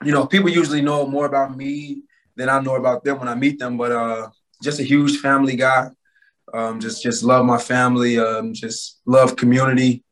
[0.03, 2.03] you know, people usually know more about me
[2.37, 3.76] than I know about them when I meet them.
[3.76, 4.30] But uh,
[4.62, 5.91] just a huge family guy.
[6.53, 8.18] Um, just just love my family.
[8.18, 10.05] Um, just love community.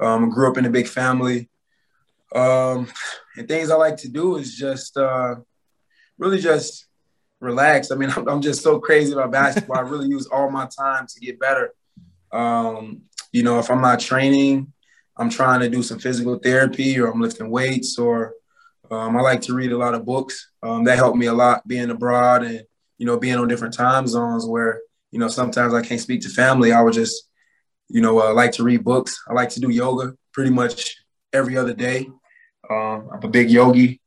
[0.00, 1.48] Um, grew up in a big family.
[2.34, 2.88] Um,
[3.36, 5.36] and things I like to do is just uh,
[6.18, 6.86] really just
[7.40, 7.90] relax.
[7.90, 9.78] I mean, I'm, I'm, just so crazy about basketball.
[9.78, 11.72] I really use all my time to get better.
[12.34, 14.72] Um, you know, if I'm not training,
[15.16, 18.34] I'm trying to do some physical therapy or I'm lifting weights or
[18.90, 20.50] um, I like to read a lot of books.
[20.62, 22.62] Um, that helped me a lot being abroad and,
[22.98, 24.80] you know, being on different time zones where,
[25.10, 26.72] you know, sometimes I can't speak to family.
[26.72, 27.28] I would just,
[27.88, 29.22] you know, uh, like to read books.
[29.28, 30.96] I like to do yoga pretty much
[31.32, 32.08] every other day.
[32.68, 34.00] Um, I'm a big yogi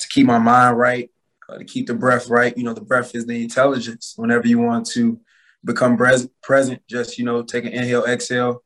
[0.00, 1.10] to keep my mind right,
[1.48, 2.56] uh, to keep the breath right.
[2.56, 4.14] You know, the breath is the intelligence.
[4.16, 5.20] Whenever you want to
[5.64, 8.62] become pres- present, just, you know, take an inhale, exhale.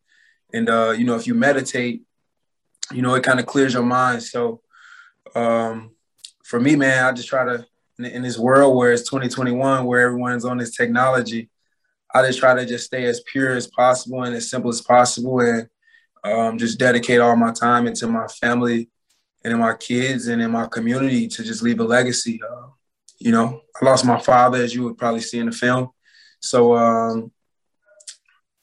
[0.53, 2.03] And, uh, you know, if you meditate,
[2.93, 4.23] you know, it kind of clears your mind.
[4.23, 4.61] So
[5.35, 5.93] um,
[6.45, 7.67] for me, man, I just try to,
[7.99, 11.49] in, in this world where it's 2021, where everyone's on this technology,
[12.15, 15.41] I just try to just stay as pure as possible and as simple as possible
[15.41, 15.69] and
[16.25, 18.91] um, just dedicate all my time into my family
[19.45, 22.41] and in my kids and in my community to just leave a legacy.
[22.43, 22.69] Uh,
[23.19, 25.91] you know, I lost my father, as you would probably see in the film.
[26.43, 27.33] So um,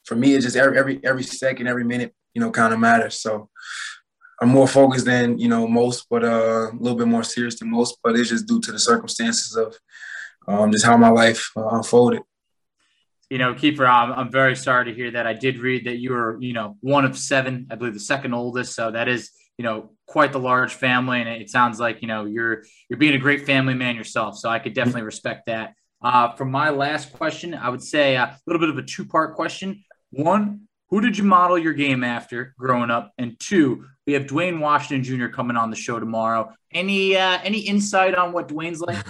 [0.05, 3.21] for me, it's just every every every second, every minute, you know, kind of matters.
[3.21, 3.49] So
[4.41, 7.71] I'm more focused than you know most, but uh, a little bit more serious than
[7.71, 7.97] most.
[8.03, 9.77] But it's just due to the circumstances of
[10.47, 12.21] um, just how my life uh, unfolded
[13.29, 15.27] you know, Keifer, I'm, I'm very sorry to hear that.
[15.27, 18.33] I did read that you were, you know, one of seven, I believe the second
[18.33, 18.73] oldest.
[18.73, 21.21] So that is, you know, quite the large family.
[21.21, 24.37] And it sounds like, you know, you're, you're being a great family man yourself.
[24.37, 25.73] So I could definitely respect that.
[26.01, 29.35] Uh, for my last question, I would say a little bit of a two part
[29.35, 29.83] question.
[30.11, 33.11] One, who did you model your game after growing up?
[33.17, 35.27] And two, we have Duane Washington Jr.
[35.27, 36.53] coming on the show tomorrow.
[36.71, 39.05] Any, uh, any insight on what Duane's like?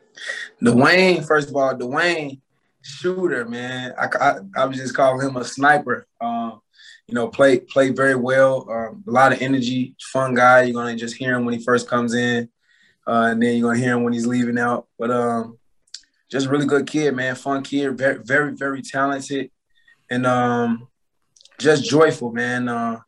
[0.62, 2.40] Duane, first of all, Duane
[2.82, 3.94] shooter, man.
[3.98, 6.06] I, I, I would just calling him a sniper.
[6.20, 6.60] Um,
[7.06, 8.68] you know, play play very well.
[8.70, 10.62] Um, a lot of energy, fun guy.
[10.62, 12.48] You're gonna just hear him when he first comes in,
[13.06, 14.88] uh, and then you're gonna hear him when he's leaving out.
[14.98, 15.58] But um,
[16.30, 17.34] just really good kid, man.
[17.34, 19.50] Fun kid, very very very talented,
[20.10, 20.88] and um,
[21.58, 22.68] just joyful, man.
[22.68, 22.98] Uh,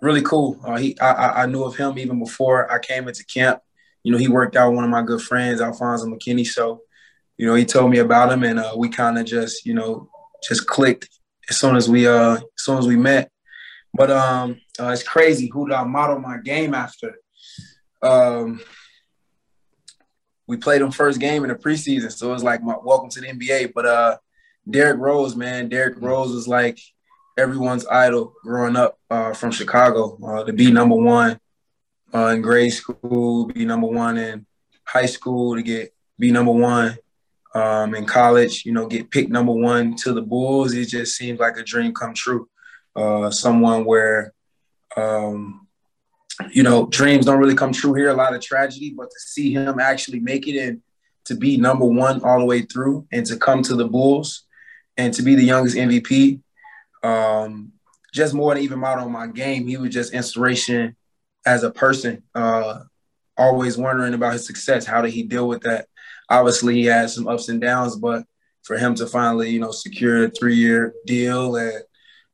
[0.00, 0.60] really cool.
[0.64, 3.60] Uh, he I, I knew of him even before I came into camp.
[4.02, 6.46] You know, he worked out one of my good friends, Alfonzo McKinnie.
[6.46, 6.82] So
[7.36, 10.08] you know, he told me about him, and uh, we kind of just, you know,
[10.46, 11.08] just clicked
[11.48, 13.30] as soon as we, uh, as soon as we met.
[13.92, 15.50] But um, uh, it's crazy.
[15.52, 17.16] Who did I model my game after?
[18.02, 18.60] Um,
[20.46, 23.20] we played him first game in the preseason, so it was like my welcome to
[23.20, 23.72] the NBA.
[23.74, 24.16] But uh,
[24.68, 26.78] Derrick Rose, man, Derrick Rose was like
[27.38, 30.18] everyone's idol growing up uh, from Chicago.
[30.24, 31.38] Uh, to be number one
[32.14, 34.46] uh, in grade school, be number one in
[34.84, 36.96] high school, to get be number one
[37.54, 40.74] um, in college, you know, get picked number one to the Bulls.
[40.74, 42.48] It just seems like a dream come true.
[42.96, 44.32] Uh, someone where,
[44.96, 45.63] um,
[46.50, 48.10] you know, dreams don't really come true here.
[48.10, 50.82] A lot of tragedy, but to see him actually make it and
[51.26, 54.44] to be number one all the way through and to come to the Bulls
[54.96, 56.40] and to be the youngest MVP,
[57.02, 57.72] um,
[58.12, 60.96] just more than even model my game, he was just inspiration
[61.46, 62.22] as a person.
[62.34, 62.80] Uh,
[63.36, 64.86] always wondering about his success.
[64.86, 65.86] How did he deal with that?
[66.28, 68.24] obviously he had some ups and downs, but
[68.62, 71.82] for him to finally, you know, secure a three-year deal and,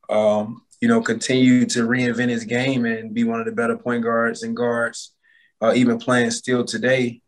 [0.09, 4.03] um, you know, continue to reinvent his game and be one of the better point
[4.03, 5.15] guards and guards,
[5.61, 7.21] uh, even playing still today,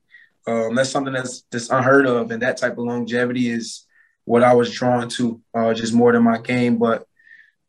[0.47, 2.31] um, that's something that's that's unheard of.
[2.31, 3.87] And that type of longevity is
[4.25, 6.79] what I was drawn to, uh, just more than my game.
[6.79, 7.07] But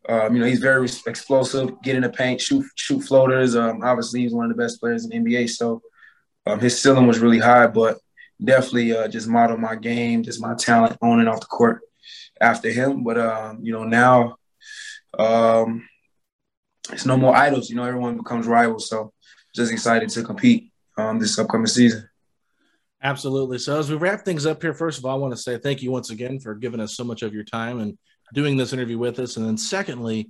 [0.10, 3.56] um, you know, he's very explosive, get in the paint, shoot shoot floaters.
[3.56, 5.50] Um, obviously, he's one of the best players in the NBA.
[5.50, 5.82] So
[6.46, 8.00] um, his ceiling was really high, but
[8.44, 11.82] definitely uh, just model my game, just my talent on and off the court
[12.42, 13.04] after him.
[13.04, 14.38] But um, you know now,
[15.18, 15.88] um,
[16.92, 17.70] it's no more idols.
[17.70, 18.90] You know, everyone becomes rivals.
[18.90, 19.14] So
[19.56, 22.08] just excited to compete um, this upcoming season.
[23.02, 23.60] Absolutely.
[23.60, 25.82] So as we wrap things up here, first of all, I want to say thank
[25.82, 27.98] you once again for giving us so much of your time and
[28.34, 29.36] doing this interview with us.
[29.36, 30.30] And then secondly,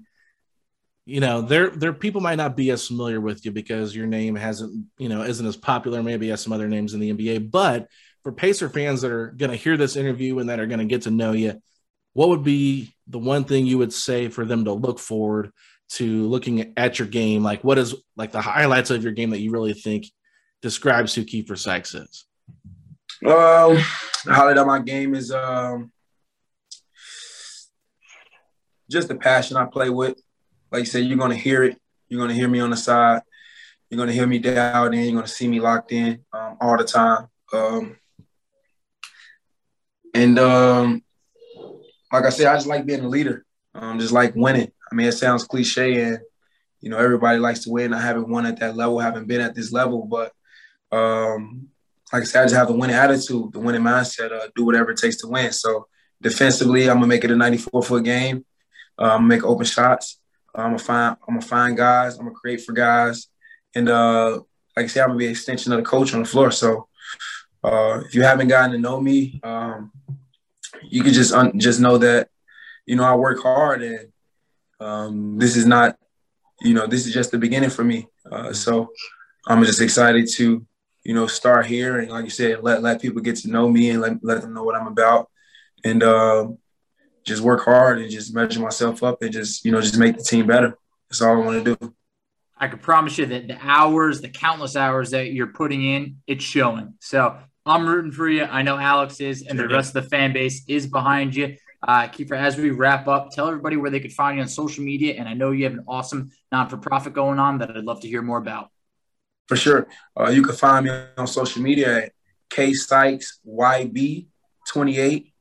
[1.05, 4.35] you know, there there people might not be as familiar with you because your name
[4.35, 7.51] hasn't, you know, isn't as popular maybe as some other names in the NBA.
[7.51, 7.89] But
[8.23, 10.85] for Pacer fans that are going to hear this interview and that are going to
[10.85, 11.61] get to know you,
[12.13, 15.51] what would be the one thing you would say for them to look forward
[15.89, 17.43] to looking at your game?
[17.43, 20.05] Like, what is like the highlights of your game that you really think
[20.61, 22.25] describes who Keifer Sykes is?
[23.25, 23.77] Um,
[24.25, 25.91] the highlight of my game is um
[28.89, 30.17] just the passion I play with
[30.73, 31.79] like you said, you're gonna hear it.
[32.09, 33.21] You're gonna hear me on the side.
[33.89, 35.05] You're gonna hear me dialed in.
[35.05, 37.27] You're gonna see me locked in um, all the time.
[37.53, 37.95] Um,
[40.15, 41.03] and um,
[42.13, 43.43] like I said, I just like being a leader.
[43.75, 44.71] Um, just like winning.
[44.91, 46.19] I mean, it sounds cliche, and
[46.79, 47.93] you know, everybody likes to win.
[47.93, 50.31] I haven't won at that level, haven't been at this level, but
[50.95, 51.69] um,
[52.11, 54.91] like I said, I just have the winning attitude, the winning mindset, uh, do whatever
[54.91, 55.51] it takes to win.
[55.51, 55.87] So
[56.21, 58.45] defensively, I'm gonna make it a 94 foot game.
[58.99, 60.19] Uh, I'm gonna make open shots.
[60.53, 62.19] I'm gonna find I'm gonna find guys.
[62.19, 63.27] I'm gonna create for guys,
[63.73, 64.41] and uh,
[64.77, 66.51] like I said, I'm gonna be an extension of the coach on the floor.
[66.51, 66.87] So
[67.63, 69.91] uh, if you haven't gotten to know me, um,
[70.89, 72.29] you can just un- just know that
[72.85, 74.07] you know I work hard, and
[74.79, 75.97] um, this is not
[76.61, 78.07] you know this is just the beginning for me.
[78.29, 78.91] Uh, so
[79.47, 80.65] I'm just excited to
[81.03, 83.89] you know start here, and like you said, let let people get to know me
[83.89, 85.29] and let let them know what I'm about,
[85.83, 86.47] and uh,
[87.23, 90.23] just work hard and just measure myself up and just you know just make the
[90.23, 90.77] team better.
[91.09, 91.93] That's all I want to do.
[92.57, 96.45] I can promise you that the hours, the countless hours that you're putting in, it's
[96.45, 96.93] showing.
[97.01, 98.43] So I'm rooting for you.
[98.43, 101.55] I know Alex is, and the rest of the fan base is behind you.
[101.85, 104.83] Uh, Keifer, as we wrap up, tell everybody where they could find you on social
[104.83, 105.15] media.
[105.15, 108.01] And I know you have an awesome non for profit going on that I'd love
[108.01, 108.69] to hear more about.
[109.47, 109.87] For sure.
[110.17, 112.11] Uh, you can find me on social media at
[112.49, 115.31] K Sykes YB28.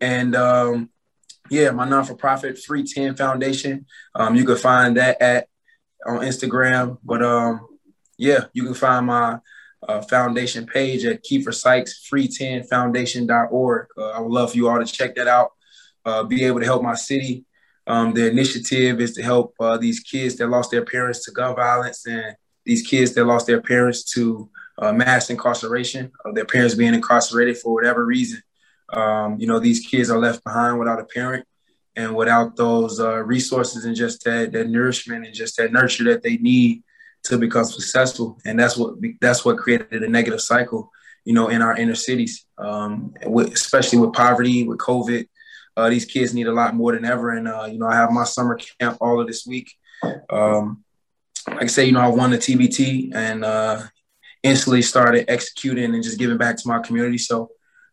[0.00, 0.90] And um,
[1.50, 3.86] yeah, my non for profit, Free 10 Foundation.
[4.14, 5.48] Um, you can find that at
[6.04, 6.98] on Instagram.
[7.04, 7.66] But um,
[8.18, 9.38] yeah, you can find my
[9.88, 13.86] uh, foundation page at Keifer Sykes, free10foundation.org.
[13.96, 15.52] Uh, I would love for you all to check that out,
[16.04, 17.44] uh, be able to help my city.
[17.86, 21.54] Um, the initiative is to help uh, these kids that lost their parents to gun
[21.54, 22.34] violence and
[22.64, 27.56] these kids that lost their parents to uh, mass incarceration, of their parents being incarcerated
[27.58, 28.42] for whatever reason.
[28.92, 31.46] Um, you know, these kids are left behind without a parent
[31.94, 36.22] and without those uh, resources and just that, that nourishment and just that nurture that
[36.22, 36.82] they need
[37.28, 38.38] to become successful.
[38.44, 40.90] And that's what that's what created a negative cycle,
[41.24, 45.26] you know, in our inner cities, um, with, especially with poverty, with COVID.
[45.76, 47.30] Uh, these kids need a lot more than ever.
[47.30, 49.72] And uh, you know, I have my summer camp all of this week.
[50.30, 50.84] Um,
[51.48, 53.82] like I say, you know, I won the TBT and uh,
[54.42, 57.18] instantly started executing and just giving back to my community.
[57.18, 57.50] So,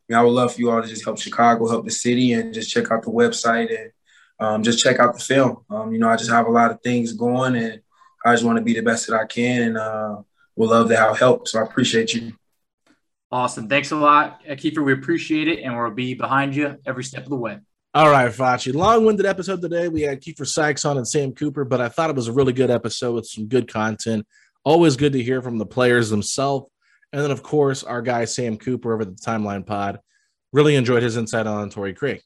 [0.07, 2.33] you know, I would love for you all to just help Chicago, help the city,
[2.33, 3.91] and just check out the website and
[4.39, 5.63] um, just check out the film.
[5.69, 7.81] Um, you know, I just have a lot of things going, and
[8.25, 10.17] I just want to be the best that I can, and uh,
[10.55, 11.47] we'll love to have help.
[11.47, 12.33] So I appreciate you.
[13.31, 13.67] Awesome.
[13.67, 14.83] Thanks a lot, Keifer.
[14.83, 17.57] We appreciate it, and we'll be behind you every step of the way.
[17.95, 18.73] All right, Facci.
[18.73, 19.87] Long-winded episode today.
[19.87, 22.53] We had Keifer Sykes on and Sam Cooper, but I thought it was a really
[22.53, 24.25] good episode with some good content.
[24.63, 26.69] Always good to hear from the players themselves.
[27.11, 29.99] And then, of course, our guy Sam Cooper over the Timeline Pod.
[30.51, 32.21] Really enjoyed his insight on Torrey Craig.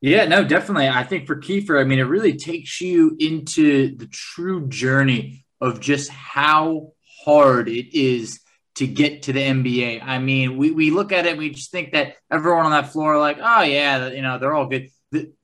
[0.00, 0.88] Yeah, no, definitely.
[0.88, 5.80] I think for Keifer, I mean, it really takes you into the true journey of
[5.80, 6.92] just how
[7.24, 8.40] hard it is
[8.76, 10.02] to get to the NBA.
[10.02, 13.18] I mean, we, we look at it, we just think that everyone on that floor,
[13.18, 14.90] like, oh yeah, you know, they're all good.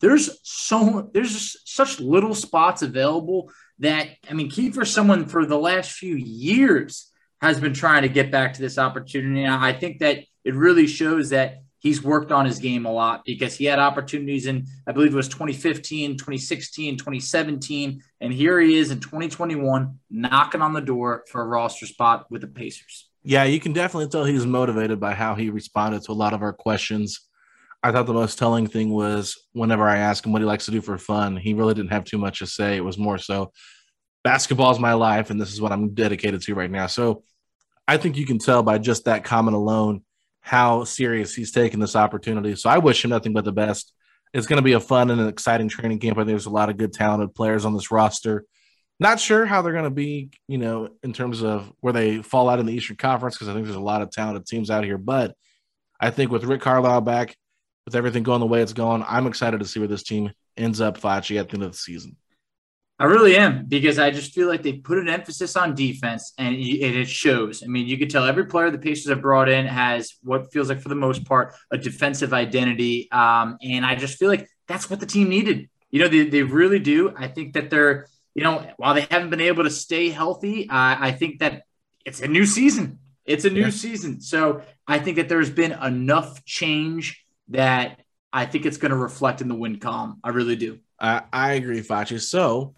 [0.00, 5.92] There's so there's such little spots available that I mean, Keifer, someone for the last
[5.92, 9.46] few years has been trying to get back to this opportunity.
[9.46, 13.56] I think that it really shows that he's worked on his game a lot because
[13.56, 18.02] he had opportunities in, I believe it was 2015, 2016, 2017.
[18.20, 22.40] And here he is in 2021, knocking on the door for a roster spot with
[22.40, 23.10] the Pacers.
[23.24, 26.42] Yeah, you can definitely tell he's motivated by how he responded to a lot of
[26.42, 27.20] our questions.
[27.82, 30.70] I thought the most telling thing was whenever I asked him what he likes to
[30.70, 32.76] do for fun, he really didn't have too much to say.
[32.76, 33.52] It was more so
[34.22, 36.86] basketball is my life and this is what I'm dedicated to right now.
[36.86, 37.24] So
[37.88, 40.02] I think you can tell by just that comment alone
[40.42, 42.54] how serious he's taking this opportunity.
[42.56, 43.94] So I wish him nothing but the best.
[44.34, 46.18] It's going to be a fun and an exciting training camp.
[46.18, 48.44] I think there's a lot of good, talented players on this roster.
[48.98, 52.48] Not sure how they're going to be, you know, in terms of where they fall
[52.48, 54.84] out in the Eastern Conference because I think there's a lot of talented teams out
[54.84, 54.98] here.
[54.98, 55.34] But
[56.00, 57.36] I think with Rick Carlisle back,
[57.84, 60.80] with everything going the way it's going, I'm excited to see where this team ends
[60.80, 62.16] up, Facci, at the end of the season.
[62.98, 66.54] I really am because I just feel like they put an emphasis on defense and
[66.54, 67.62] it shows.
[67.64, 70.68] I mean, you can tell every player the Pacers have brought in has what feels
[70.68, 73.10] like, for the most part, a defensive identity.
[73.10, 75.68] Um, and I just feel like that's what the team needed.
[75.90, 77.12] You know, they, they really do.
[77.16, 80.96] I think that they're you know, while they haven't been able to stay healthy, uh,
[80.98, 81.64] I think that
[82.04, 82.98] it's a new season.
[83.24, 83.70] It's a new yeah.
[83.70, 84.20] season.
[84.20, 88.00] So I think that there's been enough change that
[88.32, 90.18] I think it's going to reflect in the win column.
[90.24, 90.78] I really do.
[90.98, 92.20] I, I agree, Facci.
[92.20, 92.74] So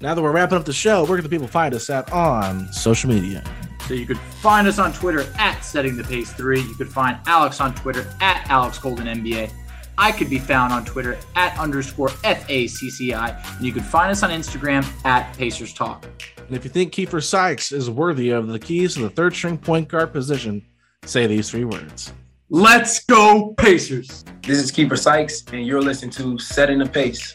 [0.00, 2.72] now that we're wrapping up the show, where can the people find us at on
[2.72, 3.42] social media?
[3.86, 6.60] So you could find us on Twitter at Setting the Pace 3.
[6.60, 9.50] You could find Alex on Twitter at Alex Golden NBA.
[9.96, 13.56] I could be found on Twitter at underscore FACCI.
[13.56, 16.06] And you could find us on Instagram at Pacers Talk.
[16.36, 19.58] And if you think Keifer Sykes is worthy of the keys to the third string
[19.58, 20.64] point guard position,
[21.04, 22.12] say these three words.
[22.50, 24.24] Let's go, Pacers.
[24.42, 27.34] This is Keifer Sykes, and you're listening to Setting the Pace.